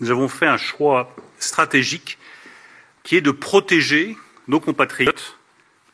nous 0.00 0.10
avons 0.10 0.28
fait 0.28 0.46
un 0.46 0.56
choix 0.56 1.14
stratégique 1.38 2.18
qui 3.02 3.16
est 3.16 3.20
de 3.20 3.30
protéger 3.30 4.16
nos 4.48 4.60
compatriotes 4.60 5.38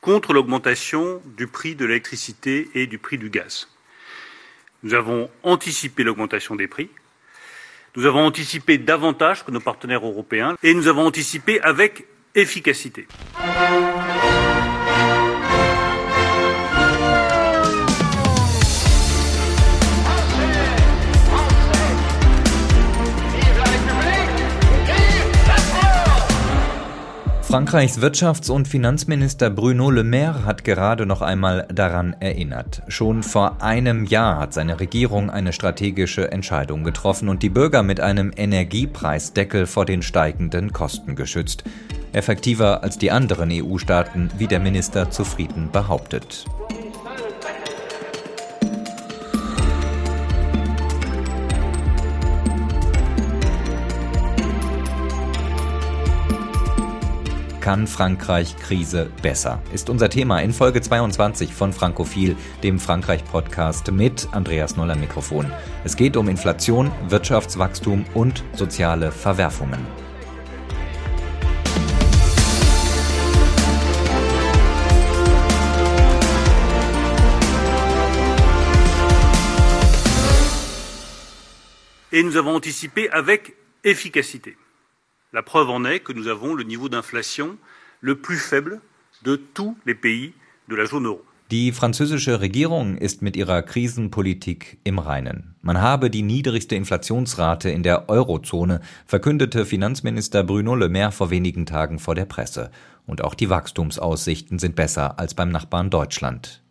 contre 0.00 0.32
l'augmentation 0.32 1.22
du 1.24 1.46
prix 1.46 1.74
de 1.74 1.84
l'électricité 1.84 2.68
et 2.74 2.86
du 2.86 2.98
prix 2.98 3.18
du 3.18 3.30
gaz. 3.30 3.68
Nous 4.82 4.94
avons 4.94 5.30
anticipé 5.42 6.02
l'augmentation 6.02 6.56
des 6.56 6.66
prix, 6.66 6.90
nous 7.94 8.06
avons 8.06 8.24
anticipé 8.24 8.78
davantage 8.78 9.44
que 9.44 9.50
nos 9.50 9.60
partenaires 9.60 10.04
européens 10.04 10.56
et 10.62 10.74
nous 10.74 10.88
avons 10.88 11.06
anticipé 11.06 11.60
avec 11.60 12.06
efficacité. 12.34 13.06
Frankreichs 27.52 28.00
Wirtschafts- 28.00 28.50
und 28.50 28.66
Finanzminister 28.66 29.50
Bruno 29.50 29.90
Le 29.90 30.04
Maire 30.04 30.46
hat 30.46 30.64
gerade 30.64 31.04
noch 31.04 31.20
einmal 31.20 31.68
daran 31.70 32.16
erinnert. 32.18 32.80
Schon 32.88 33.22
vor 33.22 33.60
einem 33.60 34.06
Jahr 34.06 34.38
hat 34.38 34.54
seine 34.54 34.80
Regierung 34.80 35.28
eine 35.28 35.52
strategische 35.52 36.32
Entscheidung 36.32 36.82
getroffen 36.82 37.28
und 37.28 37.42
die 37.42 37.50
Bürger 37.50 37.82
mit 37.82 38.00
einem 38.00 38.32
Energiepreisdeckel 38.34 39.66
vor 39.66 39.84
den 39.84 40.00
steigenden 40.00 40.72
Kosten 40.72 41.14
geschützt. 41.14 41.64
Effektiver 42.14 42.82
als 42.82 42.96
die 42.96 43.10
anderen 43.10 43.50
EU-Staaten, 43.52 44.30
wie 44.38 44.46
der 44.46 44.60
Minister 44.60 45.10
zufrieden 45.10 45.68
behauptet. 45.70 46.46
Kann 57.62 57.86
Frankreich 57.86 58.56
Krise 58.56 59.08
besser? 59.22 59.62
Ist 59.72 59.88
unser 59.88 60.10
Thema 60.10 60.40
in 60.40 60.52
Folge 60.52 60.80
22 60.80 61.54
von 61.54 61.72
Frankophil, 61.72 62.34
dem 62.64 62.80
Frankreich-Podcast 62.80 63.92
mit 63.92 64.26
Andreas 64.32 64.76
Noller 64.76 64.96
Mikrofon. 64.96 65.46
Es 65.84 65.94
geht 65.94 66.16
um 66.16 66.28
Inflation, 66.28 66.90
Wirtschaftswachstum 67.08 68.04
und 68.14 68.42
soziale 68.54 69.12
Verwerfungen. 69.12 69.78
Et 82.10 82.24
nous 82.24 82.36
avons 82.36 82.56
anticipé 82.56 83.08
avec 83.10 83.54
efficacité. 83.84 84.56
La 85.34 85.42
preuve 85.42 85.70
en 85.70 85.86
est 85.86 86.00
que 86.00 86.12
nous 86.12 86.28
avons 86.28 86.52
le 86.52 86.62
niveau 86.62 86.90
d'inflation 86.90 87.56
le 88.02 88.16
plus 88.16 88.36
faible 88.36 88.82
de 89.22 89.36
tous 89.36 89.74
les 89.86 89.94
pays 89.94 90.34
de 90.68 90.76
la 90.76 90.84
zone 90.84 91.06
euro. 91.06 91.24
Die 91.50 91.72
französische 91.72 92.40
Regierung 92.42 92.98
ist 92.98 93.22
mit 93.22 93.34
ihrer 93.34 93.62
Krisenpolitik 93.62 94.78
im 94.84 94.98
Reinen. 94.98 95.54
Man 95.62 95.80
habe 95.80 96.10
die 96.10 96.22
niedrigste 96.22 96.74
Inflationsrate 96.76 97.70
in 97.70 97.82
der 97.82 98.10
Eurozone, 98.10 98.82
verkündete 99.06 99.64
Finanzminister 99.64 100.44
Bruno 100.44 100.74
Le 100.74 100.90
Maire 100.90 101.12
vor 101.12 101.30
wenigen 101.30 101.64
Tagen 101.64 101.98
vor 101.98 102.14
der 102.14 102.26
Presse. 102.26 102.70
Und 103.06 103.24
auch 103.24 103.34
die 103.34 103.48
Wachstumsaussichten 103.48 104.58
sind 104.58 104.76
besser 104.76 105.18
als 105.18 105.32
beim 105.32 105.50
Nachbarn 105.50 105.88
Deutschland. 105.88 106.61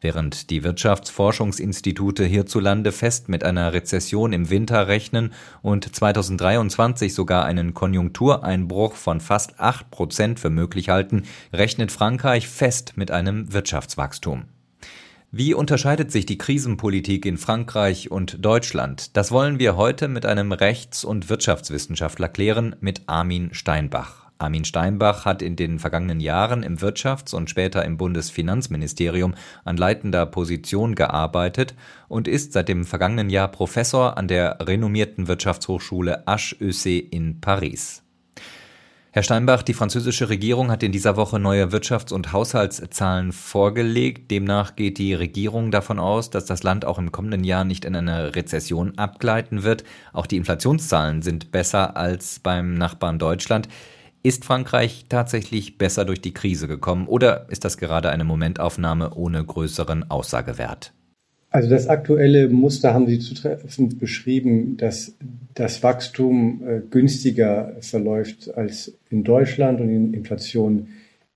Während 0.00 0.48
die 0.48 0.64
Wirtschaftsforschungsinstitute 0.64 2.24
hierzulande 2.24 2.90
fest 2.90 3.28
mit 3.28 3.44
einer 3.44 3.74
Rezession 3.74 4.32
im 4.32 4.48
Winter 4.48 4.88
rechnen 4.88 5.34
und 5.60 5.94
2023 5.94 7.12
sogar 7.12 7.44
einen 7.44 7.74
Konjunktureinbruch 7.74 8.94
von 8.94 9.20
fast 9.20 9.60
acht 9.60 9.90
Prozent 9.90 10.40
für 10.40 10.48
möglich 10.48 10.88
halten, 10.88 11.24
rechnet 11.52 11.92
Frankreich 11.92 12.48
fest 12.48 12.94
mit 12.96 13.10
einem 13.10 13.52
Wirtschaftswachstum. 13.52 14.44
Wie 15.32 15.52
unterscheidet 15.54 16.10
sich 16.10 16.24
die 16.24 16.38
Krisenpolitik 16.38 17.26
in 17.26 17.36
Frankreich 17.36 18.10
und 18.10 18.44
Deutschland? 18.44 19.16
Das 19.16 19.30
wollen 19.30 19.58
wir 19.58 19.76
heute 19.76 20.08
mit 20.08 20.24
einem 20.24 20.50
Rechts- 20.50 21.04
und 21.04 21.28
Wirtschaftswissenschaftler 21.28 22.28
klären, 22.28 22.74
mit 22.80 23.02
Armin 23.06 23.50
Steinbach. 23.52 24.29
Armin 24.40 24.64
Steinbach 24.64 25.24
hat 25.24 25.42
in 25.42 25.56
den 25.56 25.78
vergangenen 25.78 26.20
Jahren 26.20 26.62
im 26.62 26.78
Wirtschafts- 26.78 27.34
und 27.34 27.50
später 27.50 27.84
im 27.84 27.96
Bundesfinanzministerium 27.96 29.34
an 29.64 29.76
leitender 29.76 30.26
Position 30.26 30.94
gearbeitet 30.94 31.74
und 32.08 32.26
ist 32.26 32.52
seit 32.52 32.68
dem 32.68 32.84
vergangenen 32.84 33.30
Jahr 33.30 33.48
Professor 33.48 34.16
an 34.16 34.28
der 34.28 34.58
renommierten 34.60 35.28
Wirtschaftshochschule 35.28 36.24
HEC 36.26 37.12
in 37.12 37.40
Paris. 37.40 38.02
Herr 39.12 39.24
Steinbach, 39.24 39.64
die 39.64 39.74
französische 39.74 40.28
Regierung 40.28 40.70
hat 40.70 40.84
in 40.84 40.92
dieser 40.92 41.16
Woche 41.16 41.40
neue 41.40 41.72
Wirtschafts- 41.72 42.12
und 42.12 42.32
Haushaltszahlen 42.32 43.32
vorgelegt. 43.32 44.30
Demnach 44.30 44.76
geht 44.76 44.98
die 44.98 45.14
Regierung 45.14 45.72
davon 45.72 45.98
aus, 45.98 46.30
dass 46.30 46.44
das 46.44 46.62
Land 46.62 46.84
auch 46.84 46.96
im 46.96 47.10
kommenden 47.10 47.42
Jahr 47.42 47.64
nicht 47.64 47.84
in 47.84 47.96
eine 47.96 48.36
Rezession 48.36 48.96
abgleiten 48.98 49.64
wird. 49.64 49.82
Auch 50.12 50.26
die 50.26 50.36
Inflationszahlen 50.36 51.22
sind 51.22 51.50
besser 51.50 51.96
als 51.96 52.38
beim 52.38 52.74
Nachbarn 52.74 53.18
Deutschland. 53.18 53.68
Ist 54.22 54.44
Frankreich 54.44 55.06
tatsächlich 55.08 55.78
besser 55.78 56.04
durch 56.04 56.20
die 56.20 56.34
Krise 56.34 56.68
gekommen 56.68 57.06
oder 57.08 57.46
ist 57.48 57.64
das 57.64 57.78
gerade 57.78 58.10
eine 58.10 58.24
Momentaufnahme 58.24 59.14
ohne 59.14 59.42
größeren 59.42 60.10
Aussagewert? 60.10 60.92
Also 61.48 61.70
das 61.70 61.88
aktuelle 61.88 62.48
Muster 62.48 62.92
haben 62.92 63.06
Sie 63.06 63.18
zutreffend 63.18 63.98
beschrieben, 63.98 64.76
dass 64.76 65.16
das 65.54 65.82
Wachstum 65.82 66.62
äh, 66.64 66.80
günstiger 66.90 67.76
verläuft 67.80 68.54
als 68.54 68.96
in 69.08 69.24
Deutschland 69.24 69.80
und 69.80 69.88
die 69.88 70.16
Inflation 70.16 70.88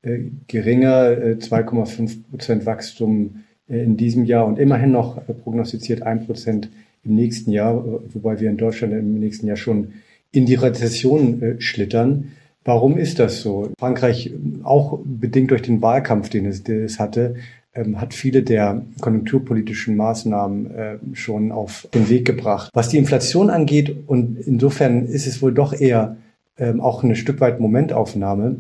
äh, 0.03 0.19
geringer, 0.47 1.11
äh, 1.11 1.37
2,5 1.41 2.31
Prozent 2.31 2.67
Wachstum 2.67 3.44
äh, 3.67 3.83
in 3.83 3.97
diesem 3.97 4.25
Jahr 4.25 4.47
und 4.47 4.59
immerhin 4.59 4.93
noch 4.93 5.21
prognostiziert 5.43 6.03
1 6.03 6.27
Prozent 6.27 6.69
im 7.03 7.17
nächsten 7.17 7.50
Jahr, 7.50 7.83
wobei 8.12 8.39
wir 8.39 8.50
in 8.50 8.56
Deutschland 8.56 8.93
im 8.93 9.19
nächsten 9.19 9.47
Jahr 9.47 9.56
schon 9.56 9.94
in 10.31 10.47
die 10.47 10.55
Rezession 10.55 11.43
äh, 11.43 11.61
schlittern. 11.61 12.33
Warum 12.65 12.97
ist 12.97 13.19
das 13.19 13.41
so? 13.41 13.71
Frankreich, 13.79 14.33
auch 14.63 14.99
bedingt 15.05 15.51
durch 15.51 15.63
den 15.63 15.83
Wahlkampf, 15.83 16.31
den 16.31 16.47
es, 16.47 16.63
den 16.63 16.85
es 16.85 16.99
hatte, 16.99 17.35
ähm, 17.75 18.01
hat 18.01 18.15
viele 18.15 18.43
der 18.43 18.83
konjunkturpolitischen 19.01 19.97
Maßnahmen 19.97 20.71
äh, 20.71 20.97
schon 21.13 21.53
auf 21.53 21.89
den 21.93 22.09
Weg 22.09 22.25
gebracht. 22.25 22.71
Was 22.73 22.89
die 22.89 22.99
Inflation 22.99 23.51
angeht, 23.51 23.95
und 24.07 24.39
insofern 24.39 25.07
ist 25.07 25.27
es 25.27 25.43
wohl 25.43 25.53
doch 25.53 25.73
eher 25.73 26.17
ähm, 26.57 26.81
auch 26.81 27.03
eine 27.03 27.17
Stück 27.17 27.41
weit 27.41 27.61
Momentaufnahme, 27.61 28.57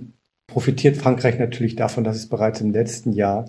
profitiert 0.46 0.96
Frankreich 0.96 1.38
natürlich 1.38 1.76
davon, 1.76 2.04
dass 2.04 2.16
es 2.16 2.28
bereits 2.28 2.60
im 2.60 2.72
letzten 2.72 3.12
Jahr 3.12 3.46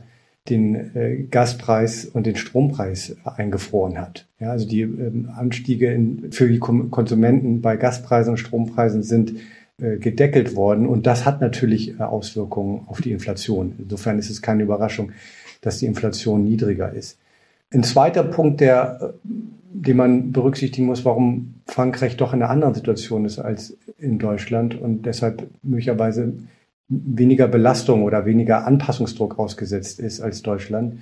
den 0.50 0.96
äh, 0.96 1.24
Gaspreis 1.30 2.06
und 2.06 2.28
den 2.28 2.36
Strompreis 2.36 3.18
eingefroren 3.24 3.98
hat. 3.98 4.28
Ja, 4.40 4.52
also 4.52 4.68
die 4.68 4.82
ähm, 4.82 5.30
Anstiege 5.36 5.92
in, 5.92 6.32
für 6.32 6.48
die 6.48 6.60
Konsumenten 6.60 7.62
bei 7.62 7.78
Gaspreisen 7.78 8.32
und 8.32 8.38
Strompreisen 8.38 9.02
sind 9.02 9.34
gedeckelt 9.78 10.56
worden. 10.56 10.88
Und 10.88 11.06
das 11.06 11.26
hat 11.26 11.42
natürlich 11.42 12.00
äh, 12.00 12.04
Auswirkungen 12.04 12.84
auf 12.88 13.02
die 13.02 13.12
Inflation. 13.12 13.76
Insofern 13.78 14.18
ist 14.20 14.30
es 14.30 14.42
keine 14.42 14.64
Überraschung, 14.64 15.12
dass 15.62 15.80
die 15.80 15.86
Inflation 15.86 16.44
niedriger 16.44 16.94
ist. 16.94 17.18
Ein 17.74 17.84
zweiter 17.84 18.24
Punkt, 18.24 18.62
der, 18.62 19.00
äh, 19.02 19.30
den 19.74 19.98
man 19.98 20.32
berücksichtigen 20.32 20.88
muss, 20.88 21.04
warum 21.04 21.56
Frankreich 21.66 22.16
doch 22.16 22.34
in 22.34 22.42
einer 22.42 22.52
anderen 22.52 22.74
Situation 22.74 23.26
ist 23.26 23.40
als 23.40 23.78
in 23.98 24.18
Deutschland 24.18 24.80
und 24.80 25.06
deshalb 25.06 25.50
möglicherweise 25.62 26.34
weniger 26.88 27.48
Belastung 27.50 28.04
oder 28.04 28.26
weniger 28.26 28.66
Anpassungsdruck 28.66 29.38
ausgesetzt 29.38 30.00
ist 30.00 30.22
als 30.22 30.42
Deutschland, 30.42 31.00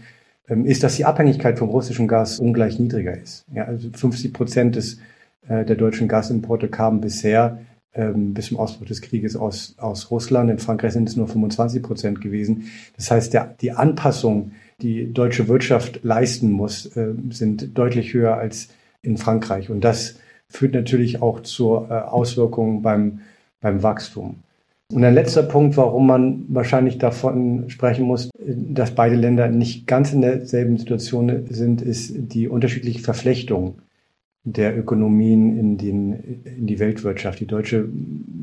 ähm, 0.47 0.65
ist, 0.65 0.81
dass 0.81 0.95
die 0.95 1.05
Abhängigkeit 1.05 1.59
vom 1.59 1.69
russischen 1.69 2.07
Gas 2.07 2.39
ungleich 2.39 2.79
niedriger 2.79 3.15
ist. 3.15 3.45
Ja, 3.53 3.65
also 3.65 3.89
50 3.93 4.33
Prozent 4.33 4.75
des, 4.75 4.97
der 5.45 5.75
deutschen 5.75 6.07
Gasimporte 6.07 6.69
kamen 6.69 7.01
bisher 7.01 7.59
ähm, 7.95 8.33
bis 8.33 8.47
zum 8.47 8.57
Ausbruch 8.57 8.85
des 8.85 9.01
Krieges 9.01 9.35
aus, 9.35 9.75
aus 9.77 10.09
Russland. 10.11 10.49
In 10.49 10.59
Frankreich 10.59 10.93
sind 10.93 11.07
es 11.07 11.15
nur 11.15 11.27
25 11.27 11.83
Prozent 11.83 12.21
gewesen. 12.21 12.65
Das 12.95 13.11
heißt, 13.11 13.33
der, 13.33 13.55
die 13.61 13.71
Anpassung, 13.71 14.51
die 14.81 15.13
deutsche 15.13 15.47
Wirtschaft 15.47 16.03
leisten 16.03 16.51
muss, 16.51 16.85
äh, 16.97 17.13
sind 17.29 17.77
deutlich 17.77 18.13
höher 18.13 18.35
als 18.35 18.69
in 19.01 19.17
Frankreich. 19.17 19.69
Und 19.69 19.81
das 19.83 20.15
führt 20.47 20.73
natürlich 20.73 21.21
auch 21.21 21.41
zur 21.41 21.89
äh, 21.89 21.93
Auswirkungen 21.93 22.81
beim, 22.81 23.19
beim 23.61 23.83
Wachstum. 23.83 24.37
Und 24.91 25.03
ein 25.03 25.13
letzter 25.13 25.43
Punkt, 25.43 25.75
warum 25.77 26.05
man 26.05 26.45
wahrscheinlich 26.49 26.99
davon 26.99 27.69
sprechen 27.69 28.05
muss, 28.05 28.29
dass 28.37 28.93
beide 28.93 29.15
Länder 29.15 29.47
nicht 29.47 29.87
ganz 29.87 30.13
in 30.13 30.21
derselben 30.21 30.77
Situation 30.77 31.47
sind, 31.49 31.81
ist 31.81 32.13
die 32.15 32.47
unterschiedliche 32.47 32.99
Verflechtung 32.99 33.75
der 34.43 34.77
Ökonomien 34.77 35.57
in, 35.57 35.77
den, 35.77 36.43
in 36.43 36.67
die 36.67 36.79
Weltwirtschaft. 36.79 37.39
Die 37.39 37.47
deutsche 37.47 37.87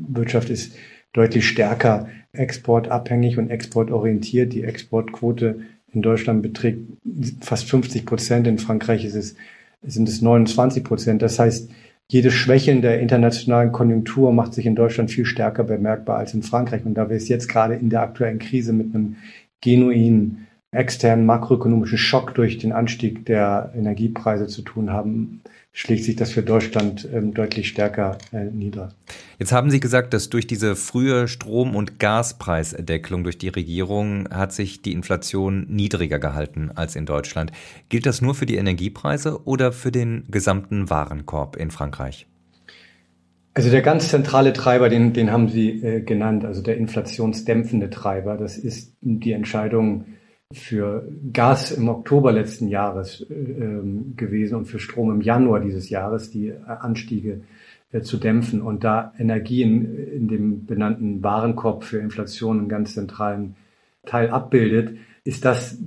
Wirtschaft 0.07 0.49
ist 0.49 0.75
deutlich 1.13 1.47
stärker 1.47 2.07
exportabhängig 2.33 3.37
und 3.37 3.49
exportorientiert. 3.49 4.53
Die 4.53 4.63
Exportquote 4.63 5.59
in 5.93 6.01
Deutschland 6.01 6.41
beträgt 6.41 6.79
fast 7.41 7.69
50 7.69 8.05
Prozent. 8.05 8.47
In 8.47 8.57
Frankreich 8.57 9.05
ist 9.05 9.15
es, 9.15 9.35
sind 9.83 10.07
es 10.07 10.21
29 10.21 10.83
Prozent. 10.83 11.21
Das 11.21 11.37
heißt, 11.37 11.69
jedes 12.07 12.33
Schwächeln 12.33 12.81
der 12.81 12.99
internationalen 12.99 13.71
Konjunktur 13.71 14.33
macht 14.33 14.53
sich 14.53 14.65
in 14.65 14.75
Deutschland 14.75 15.11
viel 15.11 15.25
stärker 15.25 15.63
bemerkbar 15.63 16.17
als 16.17 16.33
in 16.33 16.43
Frankreich. 16.43 16.85
Und 16.85 16.95
da 16.95 17.09
wir 17.09 17.17
es 17.17 17.29
jetzt 17.29 17.47
gerade 17.47 17.75
in 17.75 17.89
der 17.89 18.01
aktuellen 18.01 18.39
Krise 18.39 18.73
mit 18.73 18.93
einem 18.93 19.17
genuinen 19.61 20.47
externen 20.71 21.25
makroökonomischen 21.25 21.97
Schock 21.97 22.33
durch 22.33 22.57
den 22.57 22.71
Anstieg 22.71 23.25
der 23.25 23.73
Energiepreise 23.75 24.47
zu 24.47 24.61
tun 24.61 24.89
haben, 24.89 25.41
schlägt 25.73 26.05
sich 26.05 26.15
das 26.15 26.31
für 26.31 26.43
Deutschland 26.43 27.07
ähm, 27.13 27.33
deutlich 27.33 27.67
stärker 27.67 28.17
äh, 28.31 28.45
nieder. 28.45 28.93
Jetzt 29.37 29.51
haben 29.51 29.69
Sie 29.69 29.79
gesagt, 29.79 30.13
dass 30.13 30.29
durch 30.29 30.47
diese 30.47 30.75
frühe 30.75 31.27
Strom- 31.27 31.75
und 31.75 31.99
Gaspreisdeckelung 31.99 33.23
durch 33.23 33.37
die 33.37 33.49
Regierung 33.49 34.29
hat 34.29 34.53
sich 34.53 34.81
die 34.81 34.93
Inflation 34.93 35.65
niedriger 35.69 36.19
gehalten 36.19 36.71
als 36.75 36.95
in 36.95 37.05
Deutschland. 37.05 37.51
Gilt 37.89 38.05
das 38.05 38.21
nur 38.21 38.35
für 38.35 38.45
die 38.45 38.55
Energiepreise 38.55 39.45
oder 39.45 39.73
für 39.73 39.91
den 39.91 40.25
gesamten 40.29 40.89
Warenkorb 40.89 41.57
in 41.57 41.71
Frankreich? 41.71 42.27
Also 43.53 43.69
der 43.69 43.81
ganz 43.81 44.07
zentrale 44.07 44.53
Treiber, 44.53 44.87
den, 44.87 45.11
den 45.11 45.31
haben 45.31 45.49
Sie 45.49 45.83
äh, 45.83 46.01
genannt, 46.01 46.45
also 46.45 46.61
der 46.61 46.77
inflationsdämpfende 46.77 47.89
Treiber, 47.89 48.37
das 48.37 48.57
ist 48.57 48.95
die 49.01 49.33
Entscheidung 49.33 50.05
für 50.53 51.07
Gas 51.31 51.71
im 51.71 51.89
Oktober 51.89 52.31
letzten 52.31 52.67
Jahres 52.67 53.21
äh, 53.21 53.33
ähm, 53.33 54.13
gewesen 54.15 54.55
und 54.55 54.65
für 54.65 54.79
Strom 54.79 55.11
im 55.11 55.21
Januar 55.21 55.59
dieses 55.59 55.89
Jahres, 55.89 56.31
die 56.31 56.53
Anstiege 56.65 57.41
äh, 57.91 58.01
zu 58.01 58.17
dämpfen 58.17 58.61
und 58.61 58.83
da 58.83 59.13
Energie 59.17 59.61
in, 59.61 60.07
in 60.07 60.27
dem 60.27 60.65
benannten 60.65 61.23
Warenkorb 61.23 61.83
für 61.83 61.99
Inflation 61.99 62.59
einen 62.59 62.69
ganz 62.69 62.93
zentralen 62.93 63.55
Teil 64.05 64.29
abbildet, 64.29 64.97
ist 65.23 65.45
das 65.45 65.77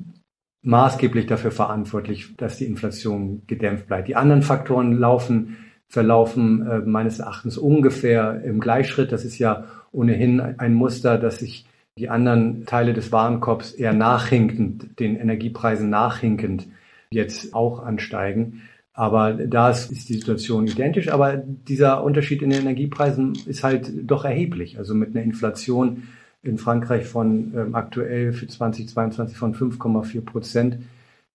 maßgeblich 0.63 1.27
dafür 1.27 1.51
verantwortlich, 1.51 2.37
dass 2.37 2.59
die 2.59 2.65
Inflation 2.65 3.43
gedämpft 3.47 3.87
bleibt. 3.87 4.09
Die 4.09 4.17
anderen 4.17 4.43
Faktoren 4.43 4.93
laufen, 4.93 5.57
verlaufen 5.89 6.67
äh, 6.67 6.79
meines 6.81 7.19
Erachtens 7.19 7.59
ungefähr 7.59 8.43
im 8.45 8.61
Gleichschritt. 8.61 9.13
Das 9.13 9.25
ist 9.25 9.39
ja 9.39 9.65
ohnehin 9.93 10.41
ein 10.41 10.75
Muster, 10.75 11.19
das 11.19 11.39
sich 11.39 11.67
die 11.99 12.09
anderen 12.09 12.67
Teile 12.67 12.93
des 12.93 13.13
Warenkorbs 13.13 13.73
eher 13.73 13.93
nachhinkend, 13.93 14.99
den 14.99 15.17
Energiepreisen 15.17 15.91
nachhinkend 15.91 16.67
jetzt 17.11 17.55
auch 17.55 17.85
ansteigen. 17.85 18.63
Aber 18.93 19.33
da 19.33 19.71
ist 19.71 19.91
die 19.91 20.15
Situation 20.15 20.67
identisch. 20.67 21.09
Aber 21.09 21.37
dieser 21.37 22.03
Unterschied 22.03 22.43
in 22.43 22.51
den 22.51 22.63
Energiepreisen 22.63 23.39
ist 23.47 23.63
halt 23.63 23.93
doch 24.03 24.25
erheblich. 24.25 24.79
Also 24.79 24.95
mit 24.95 25.15
einer 25.15 25.25
Inflation 25.25 26.05
in 26.43 26.59
Frankreich 26.59 27.07
von 27.07 27.55
ähm, 27.57 27.75
aktuell 27.75 28.33
für 28.33 28.47
2022 28.47 29.37
von 29.37 29.55
5,4 29.55 30.21
Prozent, 30.25 30.79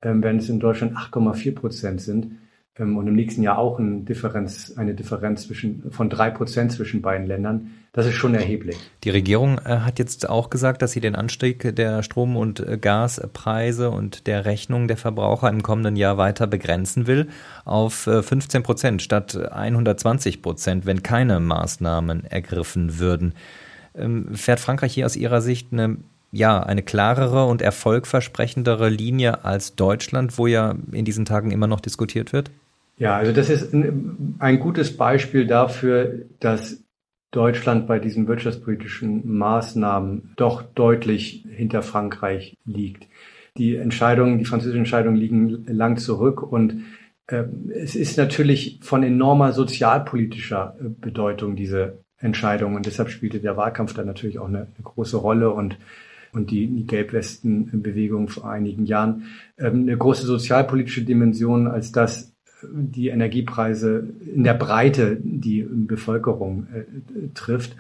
ähm, 0.01 0.21
wenn 0.23 0.37
es 0.37 0.49
in 0.49 0.59
Deutschland 0.59 0.95
8,4 0.97 1.55
Prozent 1.55 2.01
sind 2.01 2.31
und 2.79 3.07
im 3.07 3.15
nächsten 3.15 3.43
Jahr 3.43 3.57
auch 3.57 3.79
eine 3.79 4.01
Differenz, 4.01 4.73
eine 4.77 4.93
Differenz 4.93 5.47
zwischen, 5.47 5.91
von 5.91 6.09
drei 6.09 6.29
Prozent 6.29 6.71
zwischen 6.71 7.01
beiden 7.01 7.27
Ländern. 7.27 7.71
Das 7.91 8.05
ist 8.05 8.15
schon 8.15 8.35
erheblich. 8.35 8.77
Die 9.03 9.09
Regierung 9.09 9.57
äh, 9.59 9.79
hat 9.79 9.99
jetzt 9.99 10.29
auch 10.29 10.49
gesagt, 10.49 10.81
dass 10.81 10.91
sie 10.91 10.99
den 10.99 11.15
Anstieg 11.15 11.75
der 11.75 12.03
Strom- 12.03 12.37
und 12.37 12.59
äh, 12.59 12.77
Gaspreise 12.77 13.89
und 13.89 14.27
der 14.27 14.45
Rechnung 14.45 14.87
der 14.87 14.97
Verbraucher 14.97 15.49
im 15.49 15.63
kommenden 15.63 15.95
Jahr 15.95 16.17
weiter 16.17 16.47
begrenzen 16.47 17.07
will 17.07 17.27
auf 17.65 17.93
15 17.93 18.61
äh, 18.61 18.63
Prozent 18.63 19.01
statt 19.01 19.35
120 19.35 20.41
Prozent, 20.41 20.85
wenn 20.85 21.03
keine 21.03 21.39
Maßnahmen 21.39 22.25
ergriffen 22.25 22.99
würden. 22.99 23.33
Ähm, 23.95 24.35
fährt 24.35 24.59
Frankreich 24.59 24.93
hier 24.93 25.05
aus 25.05 25.15
Ihrer 25.15 25.41
Sicht 25.41 25.73
eine 25.73 25.97
ja, 26.31 26.61
eine 26.61 26.83
klarere 26.83 27.45
und 27.45 27.61
erfolgversprechendere 27.61 28.89
Linie 28.89 29.45
als 29.45 29.75
Deutschland, 29.75 30.37
wo 30.37 30.47
ja 30.47 30.75
in 30.91 31.05
diesen 31.05 31.25
Tagen 31.25 31.51
immer 31.51 31.67
noch 31.67 31.79
diskutiert 31.79 32.33
wird? 32.33 32.51
Ja, 32.99 33.15
also 33.15 33.31
das 33.31 33.49
ist 33.49 33.73
ein, 33.73 34.59
gutes 34.59 34.95
Beispiel 34.95 35.47
dafür, 35.47 36.25
dass 36.41 36.83
Deutschland 37.31 37.87
bei 37.87 37.97
diesen 37.97 38.27
wirtschaftspolitischen 38.27 39.37
Maßnahmen 39.37 40.33
doch 40.35 40.61
deutlich 40.61 41.45
hinter 41.49 41.81
Frankreich 41.81 42.57
liegt. 42.65 43.07
Die 43.57 43.77
Entscheidungen, 43.77 44.37
die 44.37 44.45
französischen 44.45 44.79
Entscheidungen 44.79 45.15
liegen 45.15 45.65
lang 45.67 45.97
zurück 45.97 46.43
und 46.43 46.83
äh, 47.27 47.45
es 47.73 47.95
ist 47.95 48.17
natürlich 48.17 48.79
von 48.81 49.03
enormer 49.03 49.53
sozialpolitischer 49.53 50.75
äh, 50.79 50.89
Bedeutung, 50.89 51.55
diese 51.55 51.99
Entscheidung. 52.17 52.75
Und 52.75 52.85
deshalb 52.85 53.09
spielte 53.09 53.39
der 53.39 53.55
Wahlkampf 53.55 53.93
da 53.93 54.03
natürlich 54.03 54.39
auch 54.39 54.47
eine, 54.47 54.59
eine 54.59 54.83
große 54.83 55.17
Rolle 55.17 55.51
und 55.51 55.77
und 56.31 56.51
die, 56.51 56.67
die 56.67 56.85
Gelbwesten-Bewegung 56.85 58.27
vor 58.27 58.47
einigen 58.47 58.85
Jahren 58.85 59.23
ähm, 59.57 59.81
eine 59.81 59.97
große 59.97 60.27
sozialpolitische 60.27 61.01
Dimension, 61.01 61.67
als 61.67 61.91
dass 61.91 62.35
die 62.63 63.09
Energiepreise 63.09 64.07
in 64.33 64.43
der 64.43 64.53
Breite 64.53 65.17
die 65.21 65.65
Bevölkerung 65.69 66.67
äh, 66.73 66.83
trifft. 67.33 67.75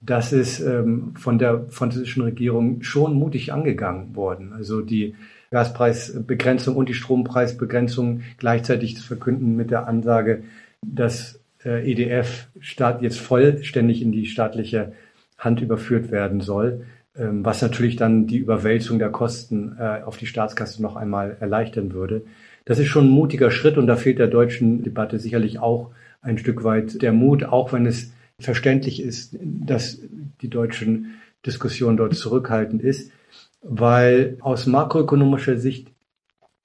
Das 0.00 0.32
ist 0.32 0.60
ähm, 0.60 1.14
von 1.16 1.38
der 1.38 1.66
französischen 1.68 2.22
Regierung 2.22 2.82
schon 2.82 3.14
mutig 3.14 3.52
angegangen 3.52 4.16
worden. 4.16 4.52
Also 4.52 4.80
die 4.80 5.14
Gaspreisbegrenzung 5.52 6.76
und 6.76 6.88
die 6.88 6.94
Strompreisbegrenzung 6.94 8.22
gleichzeitig 8.38 8.96
zu 8.96 9.02
verkünden 9.02 9.54
mit 9.54 9.70
der 9.70 9.86
Ansage, 9.86 10.42
dass 10.84 11.38
äh, 11.64 11.88
EDF 11.88 12.48
Staat 12.58 13.02
jetzt 13.02 13.20
vollständig 13.20 14.02
in 14.02 14.12
die 14.12 14.26
staatliche 14.26 14.92
Hand 15.38 15.60
überführt 15.60 16.10
werden 16.10 16.40
soll, 16.40 16.86
ähm, 17.16 17.44
was 17.44 17.62
natürlich 17.62 17.96
dann 17.96 18.26
die 18.26 18.38
Überwälzung 18.38 18.98
der 18.98 19.10
Kosten 19.10 19.76
äh, 19.78 20.00
auf 20.04 20.16
die 20.16 20.26
Staatskasse 20.26 20.82
noch 20.82 20.96
einmal 20.96 21.36
erleichtern 21.38 21.92
würde. 21.92 22.22
Das 22.64 22.78
ist 22.78 22.88
schon 22.88 23.06
ein 23.06 23.10
mutiger 23.10 23.50
Schritt 23.50 23.76
und 23.76 23.86
da 23.86 23.96
fehlt 23.96 24.18
der 24.18 24.28
deutschen 24.28 24.82
Debatte 24.82 25.18
sicherlich 25.18 25.58
auch 25.58 25.90
ein 26.20 26.38
Stück 26.38 26.64
weit 26.64 27.02
der 27.02 27.12
Mut, 27.12 27.44
auch 27.44 27.72
wenn 27.72 27.86
es 27.86 28.12
verständlich 28.38 29.02
ist, 29.02 29.36
dass 29.40 30.00
die 30.40 30.48
deutschen 30.48 31.14
Diskussion 31.44 31.96
dort 31.96 32.14
zurückhaltend 32.14 32.82
ist, 32.82 33.10
weil 33.62 34.36
aus 34.40 34.66
makroökonomischer 34.66 35.58
Sicht 35.58 35.88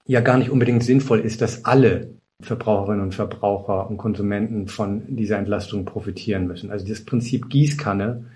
ja 0.06 0.20
gar 0.20 0.38
nicht 0.38 0.50
unbedingt 0.50 0.82
sinnvoll 0.82 1.20
ist, 1.20 1.40
dass 1.42 1.64
alle 1.64 2.14
Verbraucherinnen 2.40 3.02
und 3.02 3.14
Verbraucher 3.14 3.90
und 3.90 3.96
Konsumenten 3.96 4.68
von 4.68 5.16
dieser 5.16 5.38
Entlastung 5.38 5.84
profitieren 5.84 6.46
müssen. 6.46 6.70
Also 6.70 6.86
das 6.86 7.04
Prinzip 7.04 7.48
Gießkanne 7.48 8.26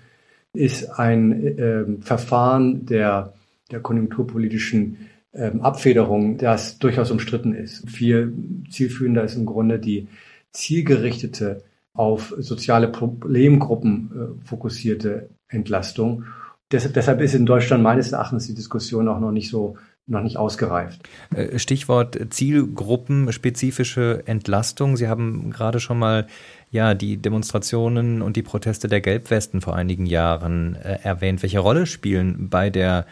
ist 0.53 0.99
ein 0.99 1.57
äh, 1.57 1.85
Verfahren 2.01 2.85
der, 2.85 3.33
der 3.71 3.79
konjunkturpolitischen 3.79 5.09
Abfederung, 5.39 6.37
das 6.37 6.77
durchaus 6.79 7.11
umstritten 7.11 7.53
ist. 7.53 7.89
Viel 7.89 8.33
zielführender 8.69 9.23
ist 9.23 9.35
im 9.35 9.45
Grunde 9.45 9.79
die 9.79 10.07
zielgerichtete, 10.51 11.63
auf 11.93 12.33
soziale 12.37 12.87
Problemgruppen 12.87 14.39
äh, 14.41 14.47
fokussierte 14.47 15.29
Entlastung. 15.47 16.25
Deshalb, 16.71 17.21
ist 17.21 17.35
in 17.35 17.45
Deutschland 17.45 17.83
meines 17.83 18.11
Erachtens 18.11 18.47
die 18.47 18.55
Diskussion 18.55 19.07
auch 19.07 19.19
noch 19.19 19.31
nicht 19.31 19.49
so 19.49 19.77
noch 20.05 20.21
nicht 20.21 20.37
ausgereift. 20.37 21.07
Äh, 21.33 21.59
Stichwort 21.59 22.19
zielgruppenspezifische 22.29 24.23
Entlastung. 24.25 24.97
Sie 24.97 25.07
haben 25.07 25.49
gerade 25.51 25.79
schon 25.79 25.97
mal 25.97 26.27
ja 26.71 26.93
die 26.93 27.17
Demonstrationen 27.17 28.21
und 28.21 28.35
die 28.35 28.41
Proteste 28.41 28.87
der 28.87 28.99
Gelbwesten 28.99 29.61
vor 29.61 29.75
einigen 29.75 30.05
Jahren 30.05 30.75
äh, 30.75 30.97
erwähnt. 31.03 31.41
Welche 31.41 31.59
Rolle 31.59 31.85
spielen 31.85 32.49
bei 32.49 32.69
der 32.69 33.05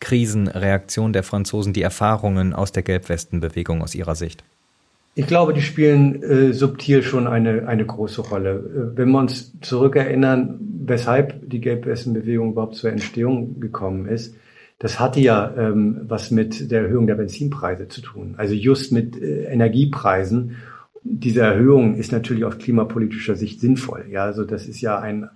Krisenreaktion 0.00 1.12
der 1.12 1.22
Franzosen 1.22 1.72
die 1.72 1.82
Erfahrungen 1.82 2.52
aus 2.52 2.72
der 2.72 2.82
Gelbwestenbewegung 2.82 3.82
aus 3.82 3.94
Ihrer 3.94 4.14
Sicht? 4.14 4.44
Ich 5.14 5.26
glaube, 5.26 5.52
die 5.52 5.62
spielen 5.62 6.22
äh, 6.22 6.52
subtil 6.52 7.02
schon 7.02 7.26
eine, 7.26 7.66
eine 7.66 7.84
große 7.84 8.20
Rolle. 8.20 8.50
Äh, 8.94 8.96
wenn 8.96 9.10
wir 9.10 9.18
uns 9.18 9.52
zurückerinnern, 9.60 10.60
weshalb 10.84 11.48
die 11.50 11.60
Gelbwestenbewegung 11.60 12.52
überhaupt 12.52 12.76
zur 12.76 12.90
Entstehung 12.90 13.58
gekommen 13.58 14.06
ist, 14.06 14.36
das 14.78 15.00
hatte 15.00 15.18
ja 15.18 15.52
ähm, 15.58 16.02
was 16.04 16.30
mit 16.30 16.70
der 16.70 16.82
Erhöhung 16.82 17.08
der 17.08 17.16
Benzinpreise 17.16 17.88
zu 17.88 18.00
tun. 18.00 18.34
Also 18.36 18.54
just 18.54 18.92
mit 18.92 19.20
äh, 19.20 19.46
Energiepreisen. 19.46 20.56
Diese 21.02 21.40
Erhöhung 21.40 21.96
ist 21.96 22.12
natürlich 22.12 22.44
aus 22.44 22.58
klimapolitischer 22.58 23.34
Sicht 23.34 23.60
sinnvoll. 23.60 24.04
Ja, 24.10 24.24
also 24.24 24.44
das 24.44 24.68
ist 24.68 24.80
ja 24.80 25.00
ein, 25.00 25.28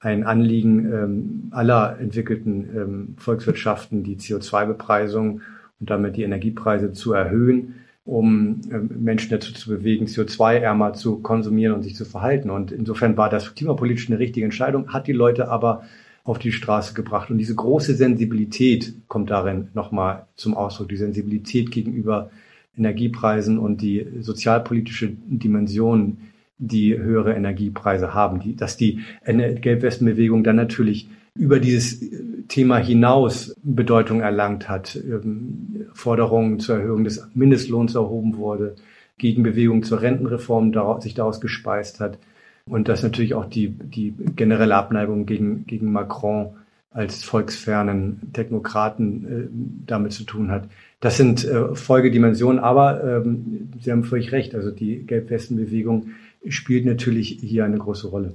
ein 0.00 0.24
Anliegen 0.24 0.92
ähm, 0.92 1.48
aller 1.50 1.98
entwickelten 2.00 2.68
ähm, 2.74 3.14
Volkswirtschaften, 3.18 4.02
die 4.02 4.16
CO2-Bepreisung 4.16 5.42
und 5.78 5.90
damit 5.90 6.16
die 6.16 6.22
Energiepreise 6.22 6.92
zu 6.92 7.12
erhöhen, 7.12 7.74
um 8.06 8.62
ähm, 8.72 8.90
Menschen 8.98 9.30
dazu 9.30 9.52
zu 9.52 9.68
bewegen, 9.68 10.06
CO2-ärmer 10.06 10.94
zu 10.94 11.18
konsumieren 11.18 11.74
und 11.74 11.82
sich 11.82 11.94
zu 11.94 12.06
verhalten. 12.06 12.48
Und 12.48 12.72
insofern 12.72 13.18
war 13.18 13.28
das 13.28 13.54
klimapolitisch 13.54 14.08
eine 14.08 14.18
richtige 14.18 14.44
Entscheidung, 14.44 14.90
hat 14.92 15.06
die 15.06 15.12
Leute 15.12 15.48
aber 15.48 15.82
auf 16.24 16.38
die 16.38 16.52
Straße 16.52 16.94
gebracht. 16.94 17.30
Und 17.30 17.36
diese 17.36 17.54
große 17.54 17.94
Sensibilität 17.94 18.94
kommt 19.06 19.30
darin 19.30 19.68
nochmal 19.74 20.26
zum 20.34 20.56
Ausdruck, 20.56 20.88
die 20.88 20.96
Sensibilität 20.96 21.70
gegenüber 21.70 22.30
Energiepreisen 22.76 23.58
und 23.58 23.82
die 23.82 24.06
sozialpolitische 24.20 25.10
Dimension, 25.26 26.18
die 26.60 26.96
höhere 26.96 27.34
Energiepreise 27.34 28.14
haben, 28.14 28.38
die, 28.38 28.54
dass 28.54 28.76
die 28.76 29.00
Gelbwestenbewegung 29.24 30.44
dann 30.44 30.56
natürlich 30.56 31.08
über 31.34 31.58
dieses 31.58 32.00
Thema 32.48 32.76
hinaus 32.78 33.56
Bedeutung 33.62 34.20
erlangt 34.20 34.68
hat, 34.68 34.96
ähm, 34.96 35.86
Forderungen 35.94 36.60
zur 36.60 36.76
Erhöhung 36.76 37.04
des 37.04 37.26
Mindestlohns 37.34 37.94
erhoben 37.94 38.36
wurde, 38.36 38.76
Gegenbewegung 39.18 39.82
zur 39.82 40.02
Rentenreform 40.02 40.72
sich 41.00 41.14
daraus 41.14 41.40
gespeist 41.40 42.00
hat 42.00 42.18
und 42.66 42.88
dass 42.88 43.02
natürlich 43.02 43.34
auch 43.34 43.46
die, 43.46 43.68
die 43.68 44.14
generelle 44.36 44.74
Abneigung 44.74 45.26
gegen, 45.26 45.66
gegen 45.66 45.92
Macron 45.92 46.50
als 46.92 47.22
volksfernen 47.22 48.32
Technokraten 48.32 49.24
äh, 49.24 49.48
damit 49.86 50.12
zu 50.12 50.24
tun 50.24 50.50
hat. 50.50 50.68
Das 50.98 51.16
sind 51.16 51.44
äh, 51.44 51.74
Folgedimensionen, 51.74 52.58
aber 52.58 53.02
ähm, 53.04 53.70
Sie 53.80 53.92
haben 53.92 54.04
völlig 54.04 54.32
recht, 54.32 54.54
also 54.54 54.72
die 54.72 55.06
Gelbwestenbewegung 55.06 56.08
spielt 56.48 56.86
natürlich 56.86 57.38
hier 57.40 57.64
eine 57.64 57.76
große 57.76 58.08
Rolle. 58.08 58.34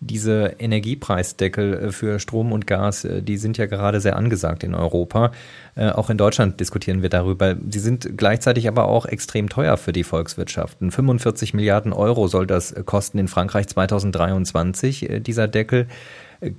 Diese 0.00 0.56
Energiepreisdeckel 0.58 1.74
äh, 1.74 1.92
für 1.92 2.18
Strom 2.18 2.50
und 2.50 2.66
Gas, 2.66 3.04
äh, 3.04 3.22
die 3.22 3.36
sind 3.36 3.58
ja 3.58 3.66
gerade 3.66 4.00
sehr 4.00 4.16
angesagt 4.16 4.64
in 4.64 4.74
Europa. 4.74 5.32
Äh, 5.74 5.90
auch 5.90 6.08
in 6.08 6.16
Deutschland 6.16 6.60
diskutieren 6.60 7.02
wir 7.02 7.10
darüber. 7.10 7.56
Sie 7.68 7.78
sind 7.78 8.16
gleichzeitig 8.16 8.68
aber 8.68 8.88
auch 8.88 9.04
extrem 9.04 9.50
teuer 9.50 9.76
für 9.76 9.92
die 9.92 10.04
Volkswirtschaften. 10.04 10.90
45 10.90 11.52
Milliarden 11.52 11.92
Euro 11.92 12.26
soll 12.26 12.46
das 12.46 12.74
kosten 12.86 13.18
in 13.18 13.28
Frankreich 13.28 13.68
2023, 13.68 15.20
dieser 15.20 15.46
Deckel. 15.46 15.88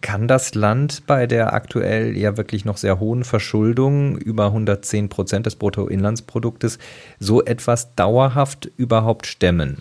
Kann 0.01 0.27
das 0.27 0.55
Land 0.55 1.07
bei 1.07 1.27
der 1.27 1.53
aktuell 1.53 2.15
ja 2.15 2.37
wirklich 2.37 2.63
noch 2.63 2.77
sehr 2.77 2.99
hohen 2.99 3.23
Verschuldung, 3.23 4.17
über 4.17 4.45
110 4.45 5.09
Prozent 5.09 5.45
des 5.45 5.55
Bruttoinlandsproduktes, 5.55 6.79
so 7.19 7.43
etwas 7.43 7.93
dauerhaft 7.95 8.71
überhaupt 8.77 9.25
stemmen? 9.25 9.79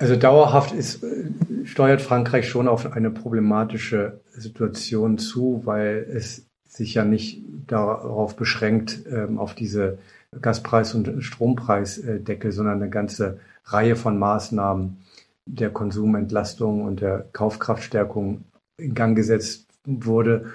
Also 0.00 0.16
dauerhaft 0.16 0.72
ist, 0.72 1.04
steuert 1.64 2.00
Frankreich 2.00 2.48
schon 2.48 2.68
auf 2.68 2.90
eine 2.92 3.10
problematische 3.10 4.20
Situation 4.32 5.18
zu, 5.18 5.60
weil 5.66 6.06
es 6.10 6.46
sich 6.66 6.94
ja 6.94 7.04
nicht 7.04 7.42
darauf 7.66 8.34
beschränkt, 8.34 9.00
ähm, 9.12 9.38
auf 9.38 9.54
diese 9.54 9.98
Gaspreis- 10.40 10.94
und 10.94 11.22
Strompreisdecke, 11.22 12.50
sondern 12.50 12.80
eine 12.80 12.88
ganze 12.88 13.40
Reihe 13.66 13.94
von 13.94 14.18
Maßnahmen 14.18 14.96
der 15.44 15.68
Konsumentlastung 15.68 16.82
und 16.82 17.02
der 17.02 17.26
Kaufkraftstärkung 17.34 18.44
in 18.78 18.94
Gang 18.94 19.14
gesetzt 19.14 19.66
wurde, 19.84 20.46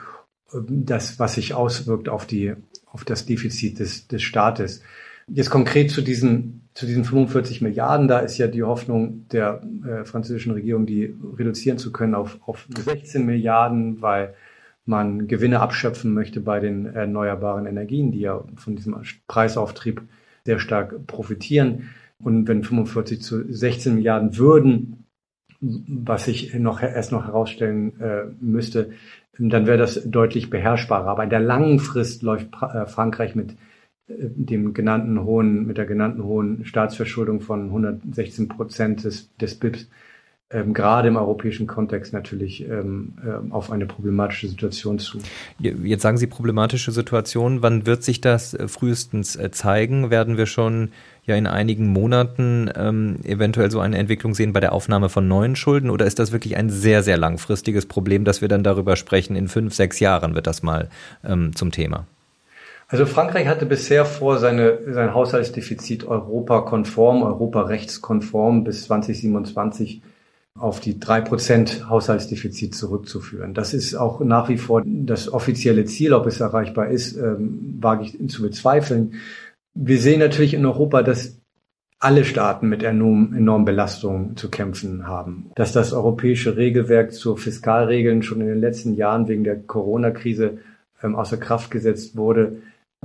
das, 0.68 1.20
was 1.20 1.36
sich 1.36 1.54
auswirkt 1.54 2.10
auf 2.10 2.26
die, 2.26 2.56
auf 2.88 3.04
das 3.04 3.28
Defizit 3.28 3.78
des, 3.78 4.08
des 4.08 4.24
Staates. 4.24 4.82
Jetzt 5.28 5.52
konkret 5.52 5.92
zu 5.92 6.02
diesen 6.02 6.65
zu 6.76 6.86
diesen 6.86 7.06
45 7.06 7.62
Milliarden, 7.62 8.10
da 8.10 8.20
ist 8.20 8.38
ja 8.38 8.48
die 8.48 8.64
Hoffnung 8.64 9.28
der 9.30 9.62
äh, 9.88 10.04
französischen 10.04 10.52
Regierung, 10.52 10.86
die 10.86 11.16
reduzieren 11.38 11.78
zu 11.78 11.94
können 11.94 12.14
auf, 12.14 12.38
auf 12.46 12.68
16 12.70 13.26
Milliarden, 13.26 14.02
weil 14.02 14.36
man 14.86 15.28
Gewinne 15.28 15.62
abschöpfen 15.62 16.14
möchte 16.14 16.42
bei 16.42 16.60
den 16.60 16.86
erneuerbaren 16.86 17.66
Energien, 17.66 18.12
die 18.12 18.20
ja 18.20 18.44
von 18.58 18.76
diesem 18.76 19.02
Preisauftrieb 19.28 20.02
sehr 20.44 20.60
stark 20.60 21.08
profitieren. 21.08 21.90
Und 22.22 22.48
wenn 22.50 22.64
45 22.64 23.22
zu 23.22 23.52
16 23.52 23.96
Milliarden 23.96 24.38
würden, 24.38 25.06
was 25.62 26.26
sich 26.26 26.54
noch 26.56 26.82
erst 26.82 27.14
noch 27.14 27.26
herausstellen 27.26 28.00
äh, 28.02 28.26
müsste, 28.42 28.92
dann 29.40 29.66
wäre 29.66 29.78
das 29.78 30.02
deutlich 30.06 30.50
beherrschbarer. 30.50 31.08
Aber 31.08 31.24
in 31.24 31.30
der 31.30 31.40
langen 31.40 31.80
Frist 31.80 32.22
läuft 32.22 32.52
pra 32.52 32.84
äh, 32.84 32.86
Frankreich 32.86 33.34
mit 33.34 33.56
dem 34.08 34.74
genannten 34.74 35.24
hohen, 35.24 35.66
mit 35.66 35.78
der 35.78 35.86
genannten 35.86 36.24
hohen 36.24 36.66
Staatsverschuldung 36.66 37.42
von 37.42 37.66
116 37.66 38.48
Prozent 38.48 39.04
des, 39.04 39.36
des 39.38 39.56
BIPs 39.56 39.90
ähm, 40.52 40.76
gerade 40.76 41.08
im 41.08 41.16
europäischen 41.16 41.66
Kontext 41.66 42.14
natürlich 42.14 42.70
ähm, 42.70 43.14
äh, 43.26 43.52
auf 43.52 43.72
eine 43.72 43.88
problematische 43.88 44.48
Situation 44.48 45.00
zu. 45.00 45.18
Jetzt 45.60 46.04
sagen 46.04 46.18
Sie 46.18 46.28
problematische 46.28 46.92
Situation. 46.92 47.64
Wann 47.64 47.88
wird 47.88 48.04
sich 48.04 48.22
das 48.22 48.54
äh, 48.54 48.68
frühestens 48.68 49.36
äh, 49.36 49.50
zeigen? 49.50 50.12
Werden 50.12 50.38
wir 50.38 50.46
schon 50.46 50.92
ja 51.24 51.36
in 51.36 51.48
einigen 51.48 51.88
Monaten 51.88 52.70
ähm, 52.76 53.18
eventuell 53.24 53.72
so 53.72 53.80
eine 53.80 53.98
Entwicklung 53.98 54.36
sehen 54.36 54.54
bei 54.54 54.60
der 54.60 54.74
Aufnahme 54.74 55.10
von 55.10 55.28
neuen 55.28 55.56
Schulden? 55.56 55.90
Oder 55.90 56.06
ist 56.06 56.20
das 56.20 56.32
wirklich 56.32 56.56
ein 56.58 56.70
sehr, 56.70 57.02
sehr 57.02 57.18
langfristiges 57.18 57.88
Problem, 57.88 58.24
dass 58.24 58.42
wir 58.42 58.48
dann 58.48 58.64
darüber 58.64 58.98
sprechen? 58.98 59.36
In 59.36 59.48
fünf, 59.48 59.74
sechs 59.74 60.00
Jahren 60.00 60.36
wird 60.36 60.46
das 60.46 60.62
mal 60.62 60.90
ähm, 61.24 61.56
zum 61.56 61.72
Thema. 61.72 62.06
Also 62.88 63.06
Frankreich 63.06 63.48
hatte 63.48 63.66
bisher 63.66 64.06
vor, 64.06 64.38
seine, 64.38 64.80
sein 64.94 65.14
Haushaltsdefizit 65.14 66.06
europakonform, 66.06 67.24
europarechtskonform 67.24 68.64
bis 68.64 68.86
2027 68.86 70.02
auf 70.58 70.80
die 70.80 71.00
drei 71.00 71.20
Prozent 71.20 71.90
Haushaltsdefizit 71.90 72.76
zurückzuführen. 72.76 73.54
Das 73.54 73.74
ist 73.74 73.96
auch 73.96 74.22
nach 74.22 74.50
wie 74.50 74.58
vor 74.58 74.84
das 74.86 75.32
offizielle 75.32 75.86
Ziel. 75.86 76.14
Ob 76.14 76.28
es 76.28 76.40
erreichbar 76.40 76.88
ist, 76.88 77.18
ähm, 77.18 77.78
wage 77.82 78.04
ich 78.04 78.30
zu 78.30 78.42
bezweifeln. 78.42 79.16
Wir 79.74 80.00
sehen 80.00 80.20
natürlich 80.20 80.54
in 80.54 80.66
Europa, 80.66 81.04
dass 81.04 81.38
alle 82.00 82.24
Staaten 82.24 82.70
mit 82.70 82.84
enorm, 82.84 83.34
enormen 83.34 83.66
Belastungen 83.66 84.38
zu 84.38 84.50
kämpfen 84.50 85.08
haben. 85.08 85.52
Dass 85.56 85.74
das 85.74 85.92
europäische 85.92 86.56
Regelwerk 86.56 87.14
zu 87.14 87.36
Fiskalregeln 87.36 88.22
schon 88.22 88.42
in 88.42 88.48
den 88.48 88.62
letzten 88.62 88.94
Jahren 88.94 89.28
wegen 89.28 89.44
der 89.44 89.60
Corona-Krise 89.60 90.60
ähm, 91.04 91.16
außer 91.16 91.38
Kraft 91.38 91.72
gesetzt 91.72 92.16
wurde, 92.16 92.58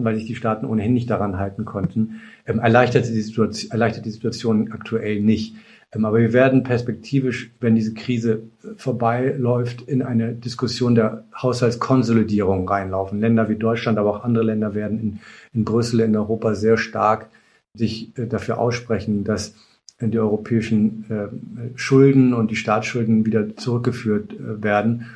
weil 0.05 0.17
sich 0.17 0.27
die 0.27 0.35
Staaten 0.35 0.67
ohnehin 0.67 0.95
nicht 0.95 1.11
daran 1.11 1.39
halten 1.39 1.65
konnten, 1.65 2.21
ähm, 2.47 2.59
erleichtert, 2.59 3.07
die 3.07 3.21
Situation, 3.21 3.71
erleichtert 3.71 4.05
die 4.05 4.11
Situation 4.11 4.73
aktuell 4.73 5.21
nicht. 5.21 5.55
Ähm, 5.93 6.05
aber 6.05 6.19
wir 6.19 6.33
werden 6.33 6.63
perspektivisch, 6.63 7.51
wenn 7.61 7.75
diese 7.75 7.95
Krise 7.95 8.43
äh, 8.63 8.69
vorbeiläuft, 8.77 9.83
in 9.83 10.03
eine 10.03 10.35
Diskussion 10.35 10.95
der 10.95 11.25
Haushaltskonsolidierung 11.41 12.69
reinlaufen. 12.69 13.21
Länder 13.21 13.49
wie 13.49 13.57
Deutschland, 13.57 13.99
aber 13.99 14.11
auch 14.11 14.25
andere 14.25 14.45
Länder 14.45 14.75
werden 14.75 15.01
in, 15.01 15.19
in 15.53 15.65
Brüssel, 15.65 16.01
in 16.01 16.17
Europa 16.17 16.55
sehr 16.55 16.77
stark 16.77 17.29
sich 17.75 18.17
äh, 18.19 18.27
dafür 18.27 18.59
aussprechen, 18.59 19.25
dass 19.25 19.55
die 20.03 20.19
europäischen 20.19 21.05
äh, 21.11 21.79
Schulden 21.79 22.33
und 22.33 22.51
die 22.51 22.57
Staatsschulden 22.57 23.27
wieder 23.27 23.55
zurückgeführt 23.57 24.35
werden 24.39 25.09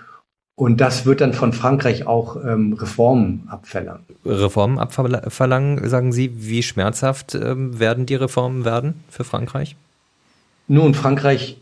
und 0.56 0.80
das 0.80 1.04
wird 1.04 1.20
dann 1.20 1.32
von 1.32 1.52
Frankreich 1.52 2.06
auch 2.06 2.36
ähm, 2.36 2.74
Reformen 2.74 3.48
abverlangen. 3.48 4.04
Reformen 4.24 4.78
abverlangen, 4.78 5.88
sagen 5.88 6.12
Sie. 6.12 6.30
Wie 6.48 6.62
schmerzhaft 6.62 7.34
ähm, 7.34 7.78
werden 7.80 8.06
die 8.06 8.14
Reformen 8.14 8.64
werden 8.64 9.02
für 9.08 9.24
Frankreich? 9.24 9.76
Nun, 10.68 10.94
Frankreich 10.94 11.60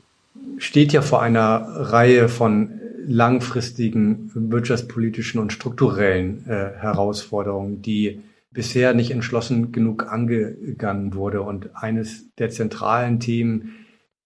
steht 0.58 0.92
ja 0.92 1.00
vor 1.00 1.22
einer 1.22 1.66
Reihe 1.74 2.28
von 2.28 2.70
langfristigen 3.06 4.30
wirtschaftspolitischen 4.34 5.40
und 5.40 5.52
strukturellen 5.52 6.44
äh, 6.46 6.72
Herausforderungen, 6.78 7.82
die 7.82 8.20
bisher 8.52 8.92
nicht 8.92 9.10
entschlossen 9.10 9.72
genug 9.72 10.12
angegangen 10.12 11.14
wurde. 11.14 11.40
Und 11.42 11.70
eines 11.74 12.26
der 12.36 12.50
zentralen 12.50 13.18
Themen 13.18 13.74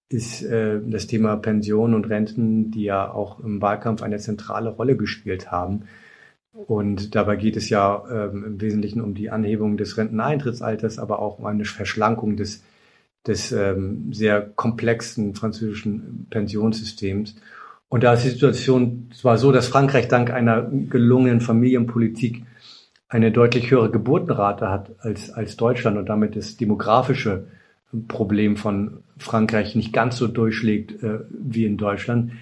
ist 0.09 0.43
äh, 0.43 0.81
das 0.85 1.07
Thema 1.07 1.37
Pensionen 1.37 1.95
und 1.95 2.09
Renten, 2.09 2.71
die 2.71 2.85
ja 2.85 3.11
auch 3.11 3.41
im 3.41 3.61
Wahlkampf 3.61 4.03
eine 4.03 4.19
zentrale 4.19 4.71
Rolle 4.71 4.97
gespielt 4.97 5.51
haben. 5.51 5.83
Und 6.53 7.15
dabei 7.15 7.37
geht 7.37 7.57
es 7.57 7.69
ja 7.69 8.03
ähm, 8.11 8.45
im 8.45 8.61
Wesentlichen 8.61 9.03
um 9.03 9.15
die 9.15 9.31
Anhebung 9.31 9.77
des 9.77 9.99
Renteneintrittsalters, 9.99 10.99
aber 10.99 11.19
auch 11.19 11.39
um 11.39 11.47
eine 11.47 11.65
Verschlankung 11.65 12.37
des, 12.37 12.63
des 13.27 13.53
ähm, 13.53 14.13
sehr 14.13 14.41
komplexen 14.41 15.35
französischen 15.35 16.27
Pensionssystems. 16.31 17.37
Und 17.89 18.05
da 18.05 18.15
ist 18.15 18.25
die 18.25 18.31
Situation 18.31 19.11
zwar 19.15 19.39
so, 19.39 19.53
dass 19.53 19.69
Frankreich 19.69 20.09
dank 20.09 20.31
einer 20.31 20.63
gelungenen 20.63 21.41
Familienpolitik 21.41 22.43
eine 23.09 23.31
deutlich 23.31 23.71
höhere 23.71 23.91
Geburtenrate 23.91 24.69
hat 24.69 24.93
als, 24.99 25.31
als 25.31 25.57
Deutschland 25.57 25.99
und 25.99 26.07
damit 26.07 26.37
das 26.37 26.57
demografische 26.57 27.49
Problem 28.09 28.57
von 28.57 28.99
Frankreich 29.19 29.75
nicht 29.75 29.93
ganz 29.93 30.17
so 30.17 30.27
durchschlägt 30.27 31.03
äh, 31.03 31.21
wie 31.31 31.65
in 31.65 31.77
Deutschland. 31.77 32.33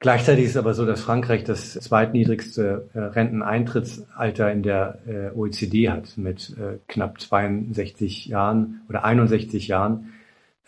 Gleichzeitig 0.00 0.44
ist 0.44 0.56
aber 0.56 0.74
so, 0.74 0.86
dass 0.86 1.00
Frankreich 1.00 1.42
das 1.42 1.72
zweitniedrigste 1.72 2.88
äh, 2.94 2.98
Renteneintrittsalter 2.98 4.52
in 4.52 4.62
der 4.62 4.98
äh, 5.06 5.36
OECD 5.36 5.90
hat 5.90 6.16
mit 6.16 6.56
äh, 6.56 6.78
knapp 6.86 7.20
62 7.20 8.26
Jahren 8.26 8.82
oder 8.88 9.04
61 9.04 9.66
Jahren. 9.66 10.12